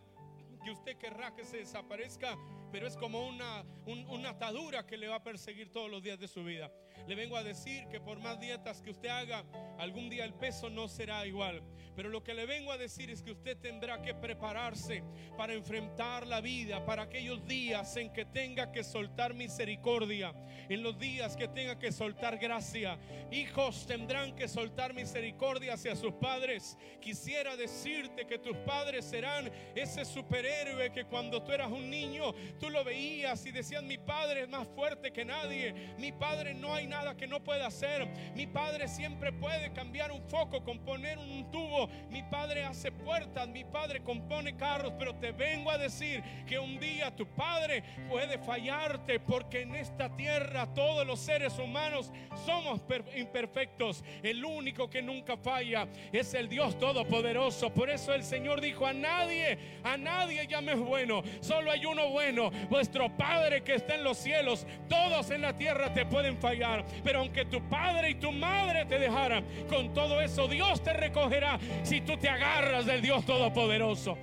que 0.66 0.72
usted 0.72 0.98
querrá 0.98 1.36
que 1.36 1.44
se 1.44 1.58
desaparezca 1.58 2.36
pero 2.72 2.88
es 2.88 2.98
como 2.98 3.28
una, 3.28 3.64
una 3.86 4.30
atadura 4.30 4.88
que 4.88 4.98
le 4.98 5.08
va 5.08 5.18
a 5.18 5.24
perseguir 5.24 5.72
todos 5.72 5.90
los 5.90 6.02
días 6.02 6.20
de 6.20 6.28
su 6.28 6.44
vida. 6.44 6.72
Le 7.08 7.16
vengo 7.16 7.38
a 7.38 7.44
decir 7.44 7.88
que 7.88 8.00
por 8.00 8.20
más 8.20 8.40
dietas 8.40 8.82
que 8.82 8.92
usted 8.92 9.10
haga, 9.10 9.44
algún 9.78 10.10
día 10.10 10.26
el 10.26 10.34
peso 10.34 10.70
no 10.70 10.88
será 10.88 11.26
igual. 11.26 11.62
Pero 11.96 12.10
lo 12.10 12.24
que 12.24 12.34
le 12.34 12.46
vengo 12.46 12.72
a 12.72 12.78
decir 12.78 13.10
es 13.10 13.22
que 13.22 13.32
usted 13.32 13.58
tendrá 13.58 14.02
que 14.02 14.14
prepararse 14.14 15.04
para 15.38 15.54
enfrentar 15.54 16.26
la 16.28 16.40
vida, 16.40 16.86
para 16.86 17.04
aquellos 17.04 17.46
días 17.46 17.96
en 17.98 18.14
que 18.14 18.24
tenga 18.24 18.72
que 18.72 18.84
soltar 18.84 19.34
misericordia, 19.34 20.34
en 20.70 20.82
los 20.82 20.98
días 20.98 21.36
que 21.36 21.48
tenga 21.48 21.78
que 21.78 21.92
soltar 21.92 22.38
gracia. 22.38 22.98
Hijos 23.32 23.86
tendrán 23.86 24.36
que 24.36 24.48
soltar 24.48 24.94
misericordia 24.94 25.74
hacia 25.74 25.96
sus 25.96 26.14
padres. 26.14 26.78
Quisiera 27.02 27.58
decirte 27.58 28.26
que 28.26 28.40
tus 28.40 28.56
padres 28.58 29.04
serán 29.04 29.52
ese 29.76 30.06
superhéroe 30.06 30.92
que 30.92 31.06
cuando 31.06 31.44
tú 31.44 31.52
eras 31.52 31.72
un 31.72 31.90
niño 31.90 32.34
tú 32.60 32.70
lo 32.70 32.84
veías 32.84 33.46
y 33.46 33.52
decías, 33.52 33.84
mi 33.84 33.98
padre 33.98 34.44
es 34.44 34.50
más 34.50 34.68
fuerte 34.70 35.12
que 35.12 35.26
nadie, 35.26 35.74
mi 35.98 36.12
padre 36.12 36.54
no 36.54 36.74
hay 36.74 36.88
nada 36.90 37.16
que 37.16 37.28
no 37.28 37.44
pueda 37.44 37.68
hacer, 37.68 38.08
mi 38.36 38.48
padre 38.48 38.88
siempre 38.88 39.32
puede 39.32 39.72
cambiar 39.72 40.12
un 40.12 40.22
foco, 40.24 40.64
componer 40.64 41.18
un 41.18 41.50
tubo, 41.52 41.88
mi 42.10 42.24
padre 42.24 42.66
hace 42.66 42.92
puertas, 42.92 43.48
mi 43.48 43.64
padre 43.64 44.02
compone 44.02 44.56
carros, 44.58 44.94
pero 44.98 45.16
te 45.16 45.32
vengo 45.32 45.72
a 45.72 45.78
decir 45.78 46.24
que 46.48 46.60
un 46.60 46.80
día 46.80 47.16
tu 47.16 47.28
padre 47.28 47.84
puede 48.10 48.38
fallarte 48.40 49.20
porque 49.20 49.62
en 49.62 49.76
esta 49.76 50.16
tierra 50.16 50.74
todos 50.74 51.06
los 51.06 51.20
seres 51.20 51.58
humanos 51.60 52.12
somos 52.46 52.82
imperfectos, 53.16 54.04
el 54.24 54.44
único 54.44 54.90
que 54.90 55.02
nunca 55.02 55.38
falla 55.38 55.88
es 56.12 56.34
el 56.34 56.50
Dios 56.50 56.78
Todopoderoso, 56.80 57.74
por 57.74 57.90
eso 57.90 58.14
el 58.14 58.24
Señor 58.24 58.62
dijo 58.62 58.86
a 58.86 58.94
nadie, 58.94 59.58
a 59.84 59.98
nadie 59.98 60.48
llames 60.48 60.80
bueno, 60.80 61.22
solo 61.42 61.72
hay 61.72 61.86
uno 61.86 62.10
bueno. 62.10 62.52
Vuestro 62.70 63.16
Padre 63.16 63.64
que 63.64 63.76
está 63.76 63.96
en 63.96 64.04
los 64.04 64.18
cielos, 64.18 64.66
todos 64.88 65.30
en 65.32 65.42
la 65.42 65.56
tierra 65.56 65.94
te 65.94 66.06
pueden 66.06 66.38
fallar, 66.38 66.79
pero 67.04 67.20
aunque 67.20 67.46
tu 67.46 67.68
padre 67.70 68.12
y 68.12 68.16
tu 68.16 68.32
madre 68.32 68.86
te 68.86 69.00
dejaran, 69.00 69.46
con 69.68 69.94
todo 69.94 70.22
eso 70.22 70.48
Dios 70.48 70.82
te 70.84 70.94
recogerá 70.94 71.60
si 71.84 72.02
tú 72.02 72.18
te 72.18 72.30
agarras 72.30 72.86
del 72.86 73.02
Dios 73.02 73.26
Todopoderoso. 73.26 74.18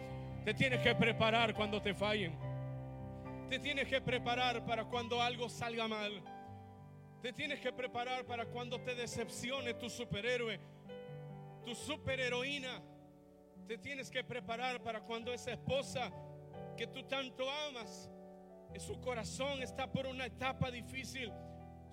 Te 0.45 0.55
tienes 0.55 0.81
que 0.81 0.95
preparar 0.95 1.55
cuando 1.55 1.83
te 1.83 1.95
fallen. 1.95 2.39
Te 3.49 3.59
tienes 3.59 3.89
que 3.89 4.01
preparar 4.01 4.65
para 4.65 4.85
cuando 4.85 5.21
algo 5.21 5.49
salga 5.49 5.89
mal. 5.89 6.23
Te 7.23 7.33
tienes 7.33 7.61
que 7.61 7.73
preparar 7.73 8.25
para 8.25 8.47
cuando 8.47 8.81
te 8.81 8.95
decepcione 8.95 9.75
tu 9.75 9.89
superhéroe, 9.91 10.61
tu 11.65 11.75
superheroína. 11.75 12.83
Te 13.67 13.79
tienes 13.79 14.11
que 14.11 14.23
preparar 14.23 14.81
para 14.83 15.01
cuando 15.01 15.33
esa 15.33 15.53
esposa 15.53 16.13
que 16.77 16.87
tú 16.87 17.03
tanto 17.05 17.45
amas, 17.69 18.11
su 18.79 19.01
corazón 19.01 19.63
está 19.63 19.91
por 19.91 20.07
una 20.07 20.27
etapa 20.27 20.71
difícil. 20.71 21.33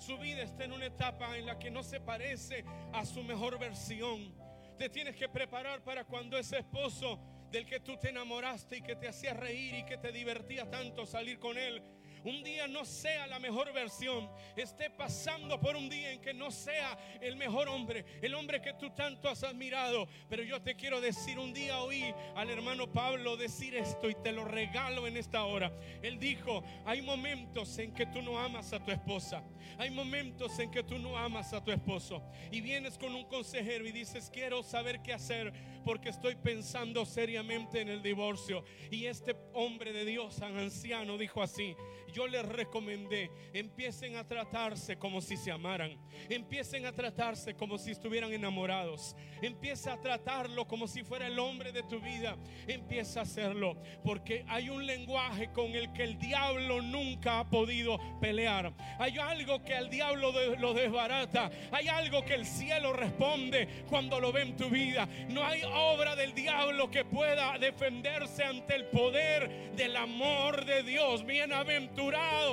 Su 0.06 0.18
vida 0.18 0.42
está 0.42 0.66
en 0.66 0.74
una 0.74 0.88
etapa 0.88 1.38
en 1.38 1.46
la 1.46 1.58
que 1.58 1.72
no 1.72 1.82
se 1.82 2.02
parece 2.02 2.66
a 2.92 3.06
su 3.06 3.24
mejor 3.24 3.58
versión. 3.58 4.36
Te 4.78 4.90
tienes 4.90 5.16
que 5.16 5.30
preparar 5.30 5.82
para 5.82 6.04
cuando 6.04 6.38
ese 6.38 6.58
esposo 6.58 7.18
del 7.50 7.66
que 7.66 7.80
tú 7.80 7.96
te 7.98 8.10
enamoraste 8.10 8.78
y 8.78 8.82
que 8.82 8.98
te 8.98 9.08
hacía 9.08 9.34
reír 9.34 9.76
y 9.76 9.86
que 9.86 9.98
te 9.98 10.12
divertía 10.12 10.70
tanto 10.70 11.06
salir 11.06 11.40
con 11.40 11.58
él, 11.58 11.82
un 12.24 12.44
día 12.44 12.68
no 12.68 12.86
sea 12.86 13.28
la 13.28 13.40
mejor 13.40 13.72
versión, 13.74 14.30
esté 14.56 14.90
pasando 14.90 15.60
por 15.60 15.76
un 15.76 15.90
día 15.90 16.12
en 16.12 16.22
que 16.22 16.34
no 16.34 16.52
sea 16.52 16.98
el 17.22 17.36
mejor 17.36 17.68
hombre, 17.68 18.06
el 18.22 18.34
hombre 18.36 18.62
que 18.62 18.74
tú 18.74 18.90
tanto 18.92 19.30
has 19.30 19.44
admirado. 19.44 20.08
Pero 20.30 20.44
yo 20.44 20.62
te 20.62 20.76
quiero 20.76 21.02
decir, 21.02 21.40
un 21.40 21.54
día 21.54 21.82
oí 21.82 22.14
al 22.36 22.50
hermano 22.50 22.92
Pablo 22.92 23.38
decir 23.38 23.76
esto 23.76 24.10
y 24.10 24.16
te 24.16 24.32
lo 24.32 24.46
regalo 24.46 25.08
en 25.08 25.18
esta 25.18 25.44
hora. 25.44 25.72
Él 26.02 26.20
dijo, 26.20 26.64
hay 26.86 27.02
momentos 27.02 27.78
en 27.80 27.94
que 27.94 28.06
tú 28.06 28.22
no 28.22 28.40
amas 28.40 28.74
a 28.74 28.84
tu 28.84 28.92
esposa, 28.92 29.44
hay 29.78 29.90
momentos 29.90 30.58
en 30.60 30.72
que 30.72 30.84
tú 30.84 30.98
no 30.98 31.18
amas 31.18 31.54
a 31.54 31.64
tu 31.64 31.72
esposo 31.72 32.24
y 32.52 32.62
vienes 32.62 32.98
con 32.98 33.14
un 33.16 33.26
consejero 33.26 33.88
y 33.88 33.92
dices, 33.92 34.30
quiero 34.32 34.64
saber 34.64 35.02
qué 35.02 35.14
hacer 35.14 35.54
porque 35.84 36.10
estoy 36.10 36.36
pensando 36.36 37.06
seriamente 37.06 37.82
en 37.82 37.90
el 37.90 38.02
divorcio. 38.02 38.64
Y 38.90 39.06
este 39.06 39.36
hombre 39.54 39.94
de 39.94 40.06
Dios, 40.06 40.38
tan 40.38 40.58
anciano, 40.58 41.18
dijo 41.18 41.42
así, 41.42 41.76
yo 42.14 42.28
les 42.28 42.46
recomendé, 42.46 43.32
empiecen 43.54 44.16
a 44.16 44.26
tratarse 44.26 44.98
como 44.98 45.20
si 45.20 45.36
se 45.36 45.52
amaran, 45.52 45.98
empiecen 46.30 46.86
a 46.86 46.92
tratarse 46.94 47.56
como 47.56 47.78
si 47.78 47.92
estuvieran 47.92 48.32
enamorados, 48.32 49.16
empieza 49.42 49.94
a 49.94 50.00
tratarlo 50.00 50.68
como 50.68 50.88
si 50.88 51.04
fuera 51.04 51.28
el 51.28 51.40
hombre 51.40 51.72
de 51.72 51.82
tu 51.84 52.00
vida, 52.00 52.38
empieza 52.68 53.22
a 53.22 53.24
hacerlo, 53.24 53.82
porque 54.04 54.46
hay 54.48 54.70
un 54.70 54.86
lenguaje 54.86 55.52
con 55.52 55.72
el 55.72 55.92
que 55.92 56.04
el 56.04 56.20
diablo 56.20 56.82
nunca 56.82 57.40
ha 57.40 57.50
podido 57.50 58.00
pelear, 58.22 58.74
hay 59.00 59.18
algo 59.18 59.64
que 59.64 59.74
al 59.74 59.90
diablo 59.90 60.32
lo 60.60 60.74
desbarata, 60.74 61.50
hay 61.72 61.88
algo 61.88 62.24
que 62.24 62.36
el 62.36 62.46
cielo 62.46 62.94
responde 62.94 63.84
cuando 63.90 64.20
lo 64.20 64.32
ve 64.32 64.44
en 64.44 64.56
tu 64.56 64.70
vida, 64.70 65.08
no 65.30 65.44
hay 65.44 65.64
obra 65.74 66.16
del 66.16 66.34
diablo 66.34 66.90
que 66.90 67.06
pueda 67.06 67.58
defenderse 67.58 68.44
ante 68.44 68.76
el 68.76 68.86
poder 68.86 69.72
del 69.76 69.96
amor 69.96 70.66
de 70.66 70.84
Dios, 70.84 71.26
bienaventurado 71.26 72.44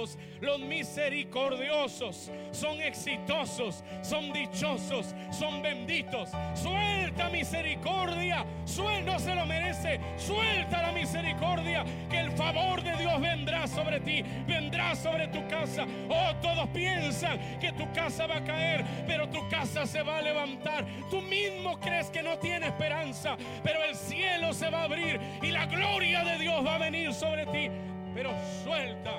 los 0.40 0.61
misericordiosos, 0.61 2.30
son 2.52 2.80
exitosos, 2.80 3.85
son 4.02 4.33
dichosos, 4.33 5.14
son 5.30 5.62
benditos. 5.62 6.30
Suelta 6.54 7.00
misericordia, 7.31 8.44
suelta, 8.64 9.12
no 9.12 9.18
se 9.18 9.35
lo 9.35 9.46
merece, 9.46 10.01
suelta 10.16 10.83
la 10.83 10.92
misericordia, 10.92 11.85
que 12.09 12.18
el 12.18 12.31
favor 12.33 12.83
de 12.83 12.96
Dios 12.96 13.20
vendrá 13.20 13.66
sobre 13.66 14.01
ti, 14.01 14.23
vendrá 14.46 14.94
sobre 14.94 15.29
tu 15.29 15.46
casa. 15.49 15.87
Oh, 16.09 16.35
todos 16.40 16.68
piensan 16.68 17.38
que 17.59 17.73
tu 17.73 17.90
casa 17.92 18.27
va 18.27 18.37
a 18.37 18.44
caer, 18.44 18.85
pero 19.07 19.29
tu 19.29 19.49
casa 19.49 19.87
se 19.87 20.03
va 20.03 20.18
a 20.18 20.23
levantar. 20.23 20.85
Tú 21.11 21.20
mismo 21.23 21.79
crees 21.81 22.11
que 22.11 22.23
no 22.23 22.38
tiene 22.38 22.66
esperanza, 22.66 23.37
pero 23.62 23.83
el 23.85 23.94
cielo 23.94 24.53
se 24.53 24.70
va 24.70 24.83
a 24.83 24.85
abrir 24.85 25.20
y 25.42 25.51
la 25.51 25.66
gloria 25.66 26.25
de 26.25 26.38
Dios 26.38 26.64
va 26.64 26.77
a 26.77 26.79
venir 26.79 27.12
sobre 27.12 27.46
ti. 27.46 27.70
Pero 28.14 28.31
suelta 28.64 29.12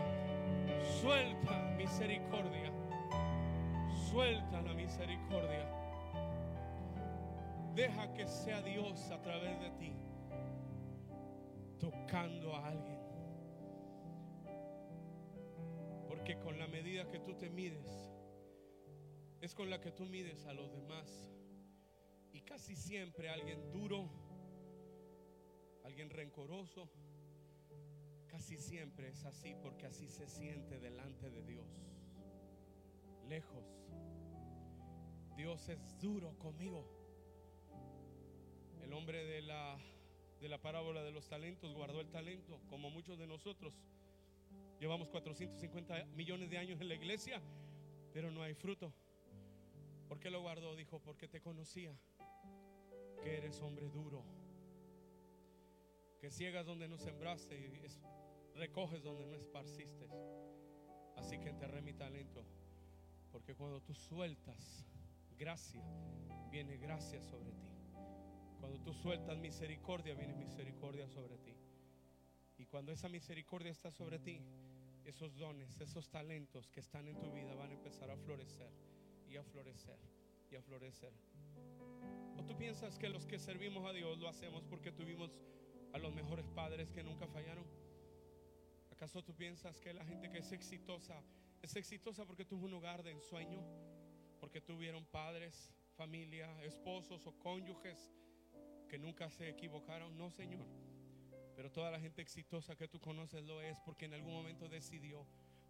Suelta 1.02 1.74
misericordia. 1.78 2.72
Suelta 4.12 4.62
la 4.62 4.74
misericordia. 4.74 5.68
Deja 7.76 8.14
que 8.14 8.28
sea 8.28 8.62
Dios 8.62 9.10
a 9.12 9.22
través 9.22 9.60
de 9.60 9.72
ti 9.72 9.96
tocando 11.80 12.56
a 12.56 12.68
alguien. 12.68 13.00
Porque 16.08 16.38
con 16.40 16.60
la 16.60 16.68
medida 16.68 17.10
que 17.10 17.20
tú 17.20 17.34
te 17.36 17.50
mides, 17.50 18.12
es 19.42 19.56
con 19.56 19.70
la 19.70 19.82
que 19.82 19.92
tú 19.92 20.06
mides 20.06 20.46
a 20.46 20.54
los 20.54 20.72
demás. 20.72 21.32
Y 22.32 22.42
casi 22.42 22.76
siempre 22.76 23.30
alguien 23.30 23.72
duro, 23.72 24.10
alguien 25.84 26.10
rencoroso, 26.10 26.90
Casi 28.32 28.58
siempre 28.58 29.10
es 29.10 29.26
así 29.26 29.56
porque 29.62 29.88
así 29.88 30.08
se 30.08 30.26
siente 30.26 30.80
delante 30.80 31.30
de 31.30 31.44
Dios. 31.44 31.68
Lejos. 33.28 33.66
Dios 35.36 35.68
es 35.68 36.00
duro 36.00 36.40
conmigo. 36.40 37.01
El 38.84 38.94
hombre 38.94 39.24
de 39.24 39.42
la, 39.42 39.78
de 40.40 40.50
la 40.50 40.58
parábola 40.62 41.04
de 41.04 41.12
los 41.12 41.28
talentos 41.28 41.74
guardó 41.74 42.02
el 42.02 42.10
talento, 42.10 42.60
como 42.70 42.90
muchos 42.90 43.18
de 43.18 43.28
nosotros. 43.28 43.74
Llevamos 44.80 45.10
450 45.10 46.06
millones 46.16 46.50
de 46.50 46.58
años 46.58 46.82
en 46.82 46.88
la 46.90 46.96
iglesia, 46.96 47.42
pero 48.14 48.32
no 48.32 48.42
hay 48.42 48.54
fruto. 48.56 48.92
¿Por 50.08 50.20
qué 50.20 50.30
lo 50.30 50.42
guardó? 50.42 50.76
Dijo, 50.76 51.00
porque 51.00 51.28
te 51.28 51.40
conocía 51.42 51.96
que 53.24 53.38
eres 53.38 53.62
hombre 53.62 53.88
duro 53.90 54.24
Que 56.20 56.30
ciegas 56.30 56.66
donde 56.68 56.88
no 56.88 56.98
sembraste 57.00 57.58
y 57.58 57.86
es- 57.86 58.00
recoges 58.56 59.02
donde 59.02 59.26
no 59.26 59.36
esparciste. 59.36 60.08
Así 61.16 61.40
que 61.40 61.50
enterré 61.50 61.82
mi 61.82 61.94
talento. 61.94 62.44
Porque 63.32 63.56
cuando 63.56 63.82
tú 63.82 63.94
sueltas 63.96 64.86
gracia, 65.38 65.84
viene 66.52 66.78
gracia 66.78 67.20
sobre 67.22 67.52
ti. 67.54 67.70
Cuando 68.62 68.80
tú 68.80 68.94
sueltas 68.94 69.40
misericordia, 69.40 70.14
viene 70.14 70.36
misericordia 70.36 71.08
sobre 71.08 71.40
ti. 71.40 71.56
Y 72.60 72.68
cuando 72.68 72.92
esa 72.92 73.10
misericordia 73.10 73.72
está 73.72 73.92
sobre 73.92 74.20
ti, 74.20 74.40
esos 75.04 75.36
dones, 75.36 75.82
esos 75.82 76.10
talentos 76.10 76.70
que 76.70 76.80
están 76.80 77.08
en 77.08 77.20
tu 77.20 77.32
vida 77.32 77.56
van 77.56 77.72
a 77.72 77.74
empezar 77.74 78.12
a 78.12 78.16
florecer 78.16 78.72
y 79.28 79.36
a 79.36 79.44
florecer 79.44 79.98
y 80.52 80.56
a 80.56 80.62
florecer. 80.62 81.12
¿O 82.38 82.44
tú 82.46 82.56
piensas 82.56 83.00
que 83.00 83.10
los 83.10 83.26
que 83.26 83.40
servimos 83.40 83.84
a 83.90 83.94
Dios 83.94 84.20
lo 84.20 84.30
hacemos 84.30 84.64
porque 84.66 84.92
tuvimos 84.92 85.32
a 85.92 85.98
los 85.98 86.14
mejores 86.14 86.48
padres 86.48 86.92
que 86.92 87.04
nunca 87.04 87.28
fallaron? 87.28 87.66
¿Acaso 88.92 89.24
tú 89.24 89.34
piensas 89.36 89.82
que 89.82 89.92
la 89.92 90.06
gente 90.06 90.30
que 90.30 90.38
es 90.38 90.52
exitosa 90.52 91.24
es 91.64 91.76
exitosa 91.76 92.26
porque 92.26 92.46
tuvo 92.46 92.68
un 92.68 92.76
hogar 92.76 93.02
de 93.02 93.10
ensueño? 93.10 93.64
Porque 94.40 94.62
tuvieron 94.62 95.04
padres, 95.06 95.72
familia, 95.96 96.64
esposos 96.64 97.26
o 97.26 97.34
cónyuges 97.40 98.12
que 98.92 99.00
nunca 99.00 99.30
se 99.30 99.48
equivocaron? 99.48 100.18
No, 100.18 100.30
Señor. 100.30 100.68
Pero 101.56 101.72
toda 101.72 101.92
la 101.92 102.00
gente 102.02 102.22
exitosa 102.22 102.76
que 102.76 102.90
tú 102.90 103.00
conoces 103.00 103.42
lo 103.42 103.62
es 103.62 103.80
porque 103.86 104.04
en 104.04 104.14
algún 104.14 104.34
momento 104.34 104.68
decidió 104.68 105.26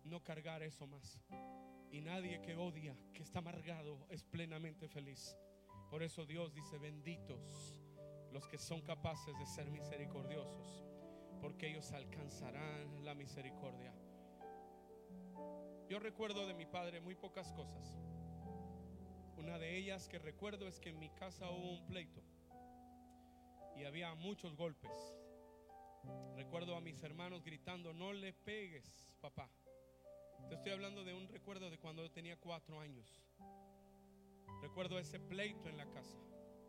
no 0.05 0.23
cargar 0.23 0.63
eso 0.63 0.87
más. 0.87 1.21
Y 1.91 2.01
nadie 2.01 2.41
que 2.41 2.55
odia, 2.55 2.97
que 3.13 3.21
está 3.21 3.37
amargado, 3.37 4.07
es 4.09 4.23
plenamente 4.23 4.87
feliz. 4.87 5.37
Por 5.91 6.01
eso 6.01 6.25
Dios 6.25 6.55
dice, 6.55 6.79
benditos 6.79 7.77
los 8.31 8.47
que 8.47 8.57
son 8.57 8.81
capaces 8.81 9.37
de 9.37 9.45
ser 9.45 9.69
misericordiosos, 9.69 10.83
porque 11.41 11.67
ellos 11.69 11.91
alcanzarán 11.91 13.05
la 13.05 13.13
misericordia. 13.13 13.93
Yo 15.87 15.99
recuerdo 15.99 16.47
de 16.47 16.55
mi 16.55 16.65
padre 16.65 17.01
muy 17.01 17.13
pocas 17.13 17.53
cosas. 17.53 17.99
Una 19.37 19.59
de 19.59 19.77
ellas 19.77 20.07
que 20.07 20.17
recuerdo 20.17 20.67
es 20.67 20.79
que 20.79 20.89
en 20.89 20.97
mi 20.97 21.11
casa 21.11 21.51
hubo 21.51 21.69
un 21.69 21.85
pleito 21.85 22.30
había 23.85 24.13
muchos 24.15 24.55
golpes. 24.55 24.91
Recuerdo 26.35 26.75
a 26.75 26.81
mis 26.81 27.01
hermanos 27.03 27.43
gritando, 27.43 27.93
no 27.93 28.13
le 28.13 28.33
pegues, 28.33 29.15
papá. 29.21 29.49
Te 30.49 30.55
estoy 30.55 30.71
hablando 30.71 31.03
de 31.03 31.13
un 31.13 31.27
recuerdo 31.27 31.69
de 31.69 31.77
cuando 31.77 32.03
yo 32.03 32.11
tenía 32.11 32.37
cuatro 32.37 32.79
años. 32.79 33.21
Recuerdo 34.61 34.99
ese 34.99 35.19
pleito 35.19 35.69
en 35.69 35.77
la 35.77 35.85
casa, 35.89 36.17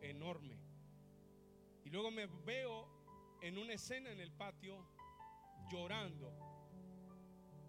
enorme. 0.01 0.57
Y 1.83 1.89
luego 1.89 2.11
me 2.11 2.27
veo 2.45 2.87
en 3.41 3.57
una 3.57 3.73
escena 3.73 4.11
en 4.11 4.19
el 4.19 4.31
patio 4.31 4.85
llorando. 5.69 6.31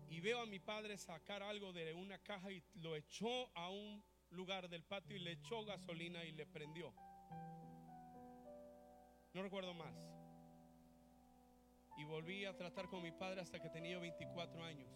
Y 0.09 0.21
veo 0.21 0.41
a 0.41 0.47
mi 0.47 0.61
padre 0.61 0.97
sacar 0.97 1.43
algo 1.43 1.73
de 1.73 1.93
una 1.93 2.19
caja 2.19 2.53
y 2.53 2.63
lo 2.75 2.95
echó 2.95 3.51
a 3.57 3.71
un 3.71 4.03
lugar 4.31 4.69
del 4.69 4.85
patio 4.85 5.17
y 5.17 5.21
le 5.21 5.33
echó 5.33 5.65
gasolina 5.65 6.25
y 6.25 6.33
le 6.33 6.47
prendió. 6.47 6.95
No 9.35 9.43
recuerdo 9.43 9.75
más. 9.75 9.95
Y 11.97 12.05
volví 12.05 12.45
a 12.45 12.57
tratar 12.57 12.89
con 12.89 13.03
mi 13.03 13.11
padre 13.11 13.41
hasta 13.41 13.61
que 13.61 13.69
tenía 13.69 13.99
24 13.99 14.63
años. 14.63 14.89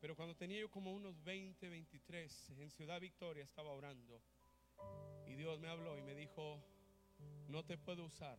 Pero 0.00 0.14
cuando 0.14 0.36
tenía 0.36 0.60
yo 0.60 0.70
como 0.70 0.92
unos 0.92 1.22
20, 1.24 1.68
23, 1.68 2.50
en 2.58 2.70
Ciudad 2.70 3.00
Victoria 3.00 3.42
estaba 3.42 3.72
orando. 3.72 4.20
Y 5.26 5.34
Dios 5.34 5.58
me 5.58 5.68
habló 5.68 5.98
y 5.98 6.02
me 6.02 6.14
dijo, 6.14 6.62
no 7.48 7.64
te 7.64 7.76
puedo 7.76 8.04
usar 8.04 8.38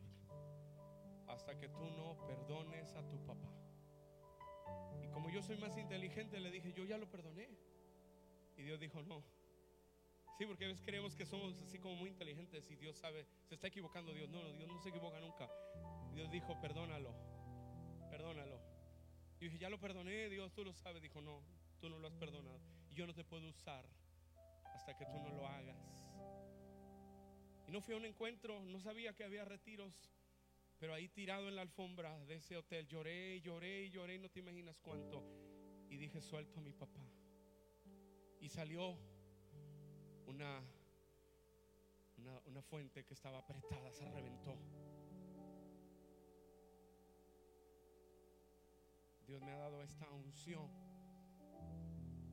hasta 1.28 1.58
que 1.58 1.68
tú 1.68 1.90
no 1.90 2.26
perdones 2.28 2.94
a 2.96 3.06
tu 3.10 3.18
papá. 3.26 3.52
Y 5.04 5.08
como 5.10 5.30
yo 5.30 5.42
soy 5.42 5.58
más 5.58 5.78
inteligente, 5.78 6.40
le 6.40 6.52
dije, 6.52 6.72
yo 6.72 6.86
ya 6.86 6.98
lo 6.98 7.10
perdoné. 7.10 7.50
Y 8.56 8.64
Dios 8.64 8.80
dijo, 8.80 9.02
no. 9.04 9.24
Sí, 10.38 10.46
porque 10.46 10.66
a 10.66 10.68
veces 10.68 10.84
creemos 10.84 11.16
que 11.16 11.26
somos 11.26 11.58
así 11.62 11.80
como 11.80 11.96
muy 11.96 12.10
inteligentes 12.10 12.70
y 12.70 12.76
Dios 12.76 12.98
sabe, 12.98 13.26
se 13.46 13.56
está 13.56 13.68
equivocando 13.68 14.14
Dios. 14.14 14.30
No, 14.30 14.52
Dios 14.52 14.68
no 14.68 14.80
se 14.80 14.90
equivoca 14.90 15.20
nunca. 15.22 15.50
Dios 16.14 16.30
dijo, 16.30 16.60
perdónalo, 16.60 17.16
perdónalo. 18.10 18.60
Y 19.40 19.46
dije, 19.46 19.58
ya 19.58 19.70
lo 19.70 19.80
perdoné, 19.80 20.30
Dios, 20.30 20.54
tú 20.54 20.66
lo 20.66 20.74
sabes. 20.74 21.02
Dijo, 21.02 21.22
no, 21.22 21.42
tú 21.80 21.90
no 21.90 22.00
lo 22.00 22.08
has 22.08 22.16
perdonado. 22.16 22.60
Y 22.92 22.96
yo 22.96 23.08
no 23.08 23.14
te 23.14 23.24
puedo 23.24 23.48
usar 23.48 23.86
hasta 24.74 24.98
que 24.98 25.06
tú 25.06 25.20
no 25.20 25.30
lo 25.30 25.48
hagas. 25.48 25.78
Y 27.68 27.72
no 27.72 27.82
fui 27.82 27.94
a 27.94 27.98
un 27.98 28.06
encuentro, 28.06 28.62
no 28.66 28.80
sabía 28.82 29.14
que 29.14 29.24
había 29.24 29.46
retiros, 29.46 29.94
pero 30.78 30.94
ahí 30.94 31.08
tirado 31.08 31.48
en 31.48 31.56
la 31.56 31.62
alfombra 31.62 32.26
de 32.26 32.36
ese 32.36 32.58
hotel 32.58 32.88
lloré, 32.88 33.40
lloré, 33.42 33.90
lloré, 33.90 34.20
no 34.20 34.30
te 34.30 34.40
imaginas 34.40 34.80
cuánto. 34.82 35.24
Y 35.90 35.96
dije, 35.96 36.22
suelto 36.22 36.60
a 36.60 36.62
mi 36.62 36.74
papá. 36.74 37.08
Y 38.42 38.50
salió 38.50 38.98
una, 40.28 40.62
una, 42.46 42.62
fuente 42.62 43.04
que 43.04 43.14
estaba 43.14 43.40
apretada, 43.40 43.92
se 43.92 44.06
reventó. 44.06 44.58
Dios 49.26 49.42
me 49.42 49.52
ha 49.52 49.58
dado 49.58 49.82
esta 49.84 50.10
unción 50.12 50.70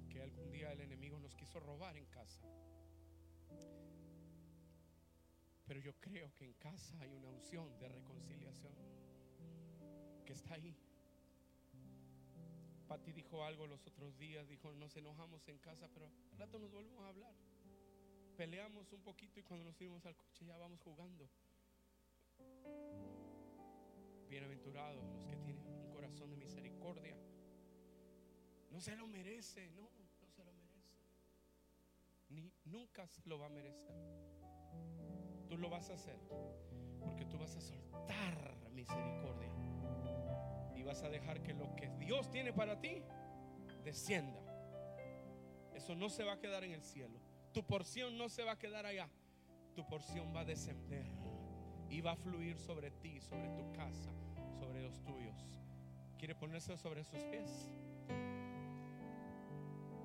que 0.08 0.22
algún 0.22 0.50
día 0.50 0.72
el 0.72 0.80
enemigo 0.80 1.18
nos 1.18 1.34
quiso 1.34 1.58
robar 1.60 1.96
en 1.96 2.06
casa. 2.06 2.42
Pero 5.66 5.80
yo 5.80 5.94
creo 6.00 6.34
que 6.34 6.44
en 6.44 6.52
casa 6.54 6.98
hay 7.00 7.14
una 7.14 7.28
unción 7.28 7.78
de 7.78 7.88
reconciliación 7.88 8.74
que 10.26 10.32
está 10.32 10.54
ahí. 10.54 10.76
Pati 12.86 13.12
dijo 13.12 13.42
algo 13.42 13.66
los 13.66 13.86
otros 13.86 14.18
días, 14.18 14.46
dijo, 14.48 14.70
nos 14.74 14.94
enojamos 14.96 15.48
en 15.48 15.58
casa, 15.58 15.88
pero 15.94 16.10
al 16.32 16.38
rato 16.38 16.58
nos 16.58 16.70
volvemos 16.70 17.02
a 17.04 17.08
hablar. 17.08 17.34
Peleamos 18.36 18.92
un 18.92 19.02
poquito 19.02 19.40
y 19.40 19.42
cuando 19.42 19.64
nos 19.66 19.76
subimos 19.76 20.04
al 20.06 20.16
coche 20.16 20.46
ya 20.46 20.56
vamos 20.56 20.80
jugando. 20.80 21.28
Bienaventurados 24.28 25.04
los 25.12 25.24
que 25.26 25.36
tienen 25.36 25.66
un 25.66 25.90
corazón 25.90 26.30
de 26.30 26.36
misericordia. 26.36 27.16
No 28.70 28.80
se 28.80 28.96
lo 28.96 29.06
merece, 29.06 29.70
no, 29.70 29.82
no 29.82 30.30
se 30.30 30.44
lo 30.44 30.52
merece. 30.52 30.72
Ni 32.30 32.52
nunca 32.64 33.08
lo 33.26 33.38
va 33.38 33.46
a 33.46 33.50
merecer. 33.50 33.94
Tú 35.48 35.58
lo 35.58 35.68
vas 35.68 35.90
a 35.90 35.94
hacer 35.94 36.18
porque 37.00 37.26
tú 37.26 37.38
vas 37.38 37.54
a 37.54 37.60
soltar 37.60 38.52
misericordia 38.72 39.50
y 40.74 40.82
vas 40.82 41.02
a 41.02 41.08
dejar 41.08 41.42
que 41.42 41.54
lo 41.54 41.74
que 41.76 41.88
Dios 41.98 42.30
tiene 42.30 42.52
para 42.52 42.80
ti 42.80 43.02
descienda. 43.84 44.40
Eso 45.74 45.94
no 45.94 46.08
se 46.08 46.24
va 46.24 46.34
a 46.34 46.38
quedar 46.38 46.64
en 46.64 46.72
el 46.72 46.82
cielo. 46.82 47.18
Tu 47.52 47.62
porción 47.62 48.16
no 48.16 48.28
se 48.28 48.44
va 48.44 48.52
a 48.52 48.58
quedar 48.58 48.86
allá. 48.86 49.08
Tu 49.74 49.86
porción 49.86 50.34
va 50.34 50.40
a 50.40 50.44
descender 50.44 51.06
y 51.90 52.00
va 52.00 52.12
a 52.12 52.16
fluir 52.16 52.58
sobre 52.58 52.90
ti, 52.90 53.20
sobre 53.20 53.48
tu 53.50 53.70
casa, 53.72 54.10
sobre 54.58 54.82
los 54.82 55.02
tuyos. 55.04 55.36
¿Quiere 56.18 56.34
ponerse 56.34 56.76
sobre 56.76 57.04
sus 57.04 57.22
pies? 57.24 57.70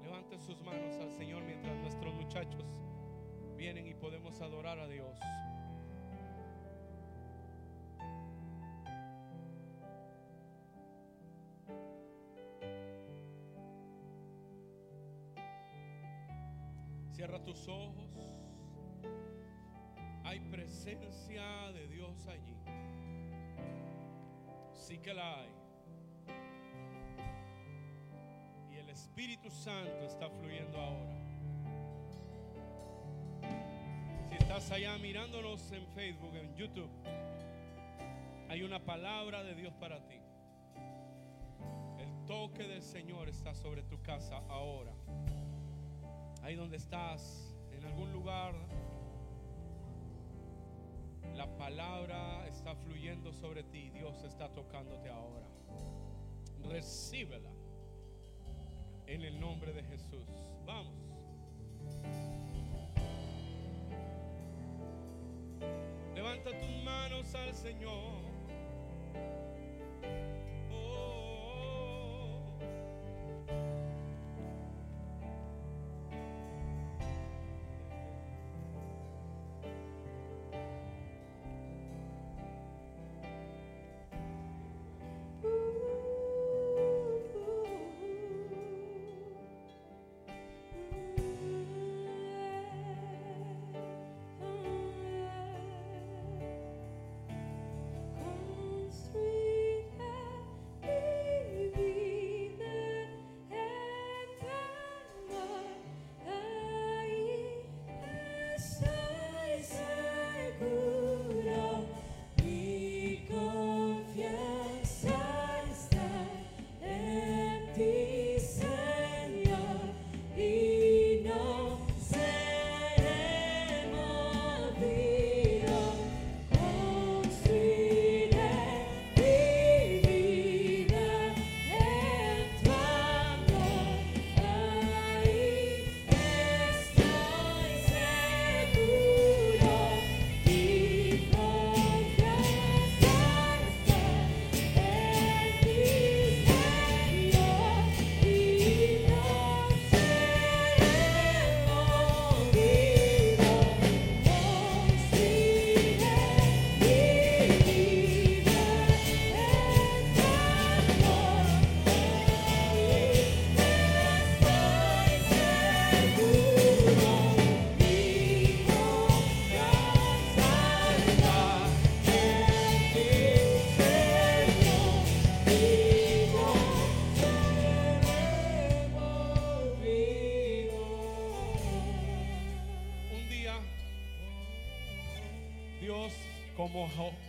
Levante 0.04 0.38
sus 0.40 0.62
manos 0.62 0.96
al 0.98 1.12
Señor 1.12 1.44
mientras 1.44 1.78
nuestros 1.78 2.14
muchachos 2.14 2.66
vienen 3.56 3.88
y 3.88 3.94
podemos 3.94 4.42
adorar 4.42 4.80
a 4.80 4.88
Dios. 4.88 5.18
Cierra 17.18 17.44
tus 17.44 17.68
ojos. 17.68 18.16
Hay 20.24 20.40
presencia 20.52 21.72
de 21.74 21.88
Dios 21.88 22.28
allí. 22.28 22.56
Sí 24.72 25.00
que 25.00 25.16
la 25.16 25.40
hay. 25.40 25.50
Y 28.72 28.76
el 28.76 28.88
Espíritu 28.92 29.50
Santo 29.50 30.06
está 30.06 30.30
fluyendo 30.30 30.80
ahora. 30.80 31.18
Si 34.30 34.36
estás 34.36 34.70
allá 34.70 34.96
mirándonos 35.00 35.72
en 35.72 35.88
Facebook, 35.88 36.36
en 36.36 36.56
YouTube, 36.56 36.92
hay 38.48 38.62
una 38.62 38.86
palabra 38.86 39.44
de 39.44 39.56
Dios 39.56 39.74
para 39.80 40.06
ti. 40.06 40.20
El 41.98 42.26
toque 42.28 42.68
del 42.68 42.84
Señor 42.84 43.28
está 43.28 43.56
sobre 43.56 43.82
tu 43.82 44.04
casa 44.04 44.38
ahora. 44.50 44.94
Ahí 46.48 46.56
donde 46.56 46.78
estás, 46.78 47.54
en 47.74 47.84
algún 47.84 48.14
lugar, 48.14 48.56
la 51.36 51.46
palabra 51.58 52.48
está 52.48 52.74
fluyendo 52.74 53.34
sobre 53.34 53.64
ti. 53.64 53.90
Dios 53.90 54.24
está 54.24 54.48
tocándote 54.54 55.10
ahora. 55.10 55.46
Recíbela 56.70 57.52
en 59.08 59.24
el 59.24 59.38
nombre 59.42 59.74
de 59.74 59.84
Jesús. 59.84 60.26
Vamos. 60.66 60.94
Levanta 66.16 66.58
tus 66.58 66.84
manos 66.86 67.36
al 67.36 67.54
Señor. 67.56 68.24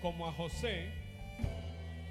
Como, 0.02 0.26
a 0.26 0.32
José, 0.32 0.90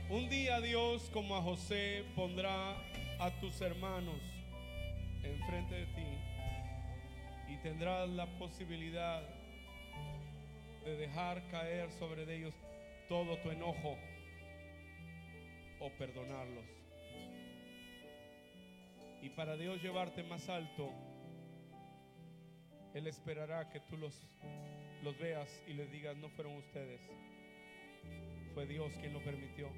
un 0.10 0.28
día 0.28 0.60
Dios 0.60 1.08
como 1.14 1.36
a 1.36 1.42
José 1.42 2.04
pondrá 2.16 2.72
a 3.20 3.30
tus 3.40 3.62
hermanos 3.62 4.20
enfrente 5.24 5.76
de 5.76 5.86
ti 5.86 7.54
y 7.54 7.58
tendrás 7.58 8.10
la 8.10 8.26
posibilidad 8.40 9.22
de 10.84 10.98
dejar 10.98 11.48
caer 11.50 11.92
sobre 11.92 12.24
ellos 12.36 12.56
todo 13.08 13.38
tu 13.38 13.52
enojo 13.52 13.98
o 15.80 15.90
perdonarlos. 15.92 16.66
Y 19.22 19.30
para 19.30 19.56
Dios 19.58 19.82
llevarte 19.84 20.24
más 20.24 20.50
alto, 20.50 20.92
Él 22.96 23.06
esperará 23.06 23.70
que 23.70 23.80
tú 23.82 23.96
los 23.98 24.28
los 25.04 25.18
veas 25.18 25.64
y 25.68 25.74
les 25.74 25.92
digas, 25.92 26.18
no 26.18 26.30
fueron 26.30 26.56
ustedes, 26.58 27.02
fue 28.54 28.66
Dios 28.66 28.92
quien 29.00 29.14
lo 29.14 29.24
permitió 29.24 29.70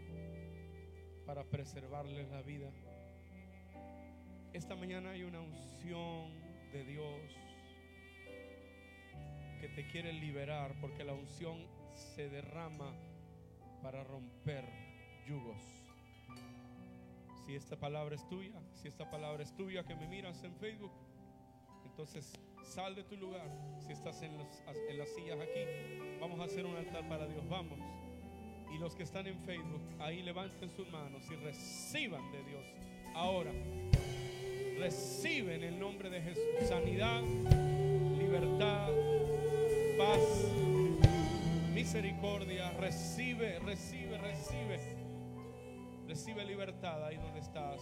para 1.26 1.44
preservarles 1.44 2.30
la 2.30 2.42
vida. 2.42 2.72
Esta 4.54 4.76
mañana 4.76 5.12
hay 5.12 5.24
una 5.24 5.42
unción 5.42 6.34
de 6.72 6.84
Dios 6.84 7.22
que 9.60 9.68
te 9.70 9.86
quiere 9.88 10.14
liberar 10.14 10.74
porque 10.82 11.04
la 11.04 11.14
unción 11.14 11.68
se 11.94 12.30
derrama 12.30 12.96
para 13.84 14.04
romper 14.04 14.66
yugos. 15.28 15.62
Si 17.46 17.56
esta 17.56 17.76
palabra 17.76 18.16
es 18.16 18.28
tuya, 18.28 18.62
si 18.74 18.88
esta 18.88 19.10
palabra 19.10 19.44
es 19.44 19.56
tuya 19.56 19.84
que 19.84 19.96
me 19.96 20.08
miras 20.08 20.44
en 20.44 20.56
Facebook, 20.56 20.92
entonces 21.86 22.34
Sal 22.64 22.96
de 22.96 23.04
tu 23.04 23.16
lugar. 23.18 23.50
Si 23.86 23.94
estás 23.94 24.22
en, 24.22 24.38
las 24.38 25.10
sillas 25.16 25.40
aquí, 25.40 25.62
vamos 26.20 26.40
a 26.40 26.44
hacer 26.44 26.66
un 26.66 26.76
altar 26.76 27.08
para 27.08 27.28
Dios. 27.28 27.48
Vamos. 27.50 27.80
Y 28.74 28.78
los 28.78 28.96
que 28.96 29.04
están 29.04 29.26
en 29.26 29.40
Facebook, 29.40 29.82
ahí 30.00 30.22
levanten 30.22 30.70
sus 30.70 30.88
manos 30.92 31.24
y 31.32 31.36
reciban 31.36 32.32
de 32.32 32.44
Dios. 32.44 32.66
Ahora, 33.16 33.52
reciben 34.78 35.64
el 35.64 35.80
nombre 35.80 36.10
de 36.10 36.22
Jesús. 36.22 36.68
Sanidad, 36.68 37.24
libertad, 38.18 38.90
paz, 39.98 40.46
misericordia. 41.74 42.72
Recibe, 42.74 43.60
recibe, 43.60 44.18
recibe. 44.20 44.80
Recibe 46.08 46.46
libertad 46.46 47.06
ahí 47.06 47.18
donde 47.18 47.40
estás. 47.40 47.82